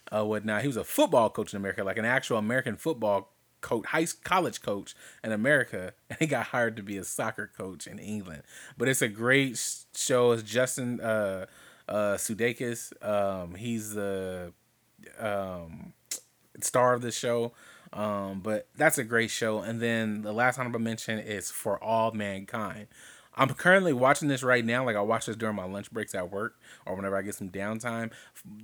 [0.09, 0.61] Uh, whatnot.
[0.61, 3.30] He was a football coach in America, like an actual American football
[3.62, 7.88] coach, high college coach in America, and he got hired to be a soccer coach
[7.88, 8.43] in England.
[8.78, 9.62] But it's a great
[9.95, 10.32] show.
[10.32, 11.45] It's Justin uh,
[11.88, 12.93] uh, Sudeikis.
[13.05, 14.53] Um, he's the
[15.20, 15.93] um,
[16.62, 17.53] star of the show.
[17.93, 19.59] Um, but that's a great show.
[19.59, 22.88] And then the last honorable mention is For All Mankind.
[23.36, 24.86] I'm currently watching this right now.
[24.86, 27.49] Like I watch this during my lunch breaks at work or whenever I get some
[27.49, 28.12] downtime.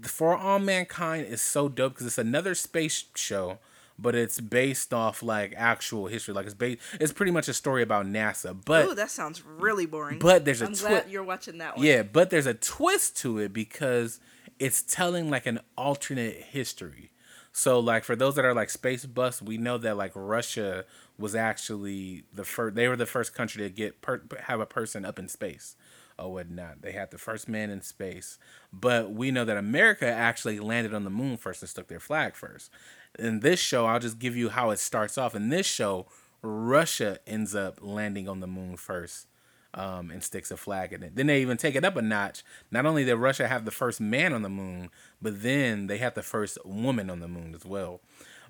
[0.04, 3.60] For All Mankind is so dope because it's another space show,
[4.00, 6.34] but it's based off like actual history.
[6.34, 8.58] Like it's based, it's pretty much a story about NASA.
[8.66, 10.20] But Ooh, that sounds really boring.
[10.20, 11.86] but there's a I'm twi- glad you're watching that one.
[11.86, 14.20] yeah, but there's a twist to it because
[14.60, 17.12] it's telling like an alternate history.
[17.52, 20.86] So like for those that are like space buffs, we know that like Russia
[21.18, 22.76] was actually the first.
[22.76, 25.76] They were the first country to get per- have a person up in space
[26.20, 26.82] or whatnot.
[26.84, 28.38] They had the first man in space,
[28.72, 32.36] but we know that America actually landed on the moon first and stuck their flag
[32.36, 32.70] first.
[33.18, 35.36] In this show, I'll just give you how it starts off.
[35.36, 36.08] In this show,
[36.42, 39.28] Russia ends up landing on the moon first
[39.74, 41.16] um, and sticks a flag in it.
[41.16, 42.44] Then they even take it up a notch.
[42.72, 44.90] Not only did Russia have the first man on the moon,
[45.22, 48.02] but then they had the first woman on the moon as well.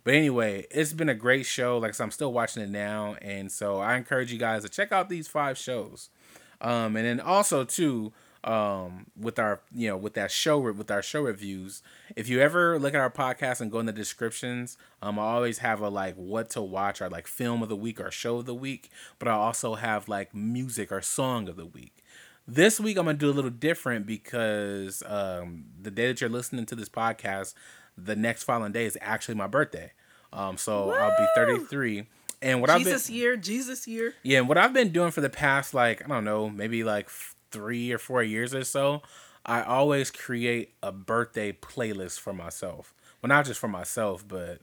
[0.03, 1.77] But anyway, it's been a great show.
[1.77, 5.09] Like I'm still watching it now, and so I encourage you guys to check out
[5.09, 6.09] these five shows.
[6.61, 8.13] Um, and then also too,
[8.47, 11.83] um, with our you know with that show with our show reviews,
[12.15, 15.57] if you ever look at our podcast and go in the descriptions, um, I always
[15.59, 18.45] have a like what to watch or like film of the week or show of
[18.45, 18.89] the week,
[19.19, 22.05] but I also have like music or song of the week.
[22.47, 26.65] This week I'm gonna do a little different because um, the day that you're listening
[26.67, 27.53] to this podcast,
[27.97, 29.91] the next following day is actually my birthday.
[30.31, 32.05] Um, so I'll be 33.
[32.41, 34.13] And what I've been Jesus year, Jesus year.
[34.23, 37.09] yeah, and what I've been doing for the past like I don't know, maybe like
[37.51, 39.01] three or four years or so,
[39.45, 42.93] I always create a birthday playlist for myself.
[43.21, 44.59] Well, not just for myself, but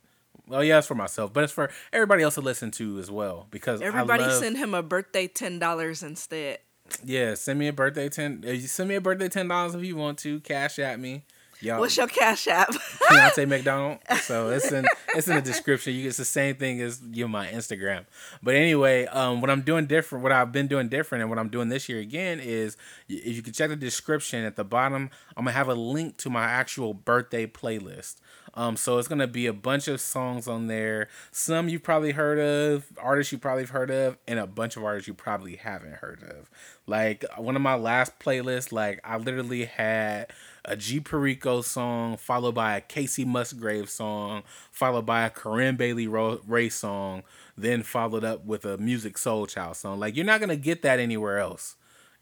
[0.46, 3.46] well, yeah, it's for myself, but it's for everybody else to listen to as well.
[3.50, 6.58] Because Everybody love, send him a birthday ten dollars instead.
[7.02, 8.44] yeah, send me a birthday ten.
[8.46, 10.40] uh, Send me a birthday ten dollars if you want to.
[10.40, 11.24] Cash at me.
[11.64, 12.68] Y'all, What's your cash app?
[13.10, 13.98] Keonte McDonald.
[14.20, 14.84] So it's in
[15.14, 15.94] it's in the description.
[15.94, 18.04] You it's the same thing as you my Instagram.
[18.42, 21.48] But anyway, um, what I'm doing different, what I've been doing different, and what I'm
[21.48, 22.76] doing this year again is,
[23.08, 26.30] if you can check the description at the bottom, I'm gonna have a link to
[26.30, 28.16] my actual birthday playlist.
[28.56, 31.08] Um, so it's gonna be a bunch of songs on there.
[31.32, 34.84] Some you've probably heard of, artists you probably have heard of, and a bunch of
[34.84, 36.48] artists you probably haven't heard of.
[36.86, 40.32] Like one of my last playlists, like I literally had
[40.64, 46.06] a G Perico song, followed by a Kacey Musgrave song, followed by a Corinne Bailey
[46.06, 47.22] Rae song,
[47.56, 49.98] then followed up with a Musiq Soulchild song.
[49.98, 51.74] Like you're not gonna get that anywhere else.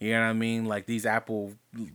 [0.02, 0.64] You know what I mean?
[0.64, 1.52] Like these Apple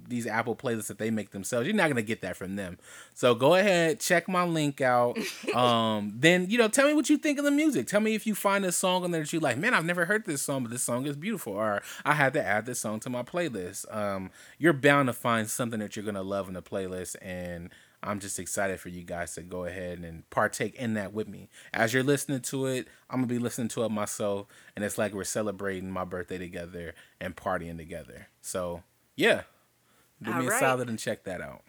[0.07, 2.77] these Apple playlists that they make themselves, you're not gonna get that from them.
[3.13, 5.17] So go ahead, check my link out.
[5.53, 7.87] Um, then you know, tell me what you think of the music.
[7.87, 9.57] Tell me if you find a song on there that you like.
[9.57, 11.53] Man, I've never heard this song, but this song is beautiful.
[11.53, 13.91] Or I had to add this song to my playlist.
[13.95, 14.29] Um,
[14.59, 17.71] you're bound to find something that you're gonna love in the playlist, and
[18.03, 21.49] I'm just excited for you guys to go ahead and partake in that with me.
[21.73, 25.13] As you're listening to it, I'm gonna be listening to it myself, and it's like
[25.13, 28.27] we're celebrating my birthday together and partying together.
[28.41, 28.83] So
[29.15, 29.43] yeah,
[30.21, 31.63] do All me a solid and check that out.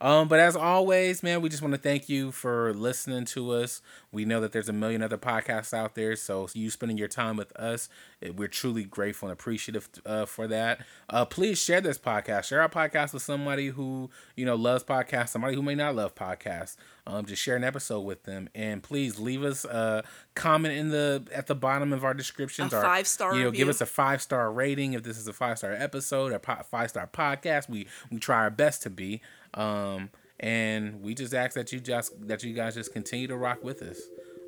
[0.00, 3.80] Um, but as always, man, we just want to thank you for listening to us.
[4.12, 7.36] We know that there's a million other podcasts out there, so you spending your time
[7.36, 7.88] with us,
[8.22, 10.80] eh, we're truly grateful and appreciative uh, for that.
[11.08, 12.44] Uh, please share this podcast.
[12.44, 16.14] Share our podcast with somebody who you know loves podcasts, somebody who may not love
[16.14, 16.76] podcasts.
[17.06, 20.02] Um, just share an episode with them, and please leave us a
[20.34, 22.72] comment in the at the bottom of our descriptions.
[22.72, 25.58] A five-star You know, give us a five star rating if this is a five
[25.58, 27.68] star episode or po- five star podcast.
[27.68, 29.22] We we try our best to be.
[29.54, 33.62] Um, and we just ask that you just that you guys just continue to rock
[33.62, 34.00] with us.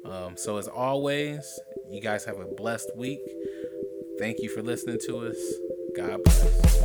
[0.04, 3.20] Um, so as always, you guys have a blessed week.
[4.18, 5.36] Thank you for listening to us.
[5.96, 6.78] God bless.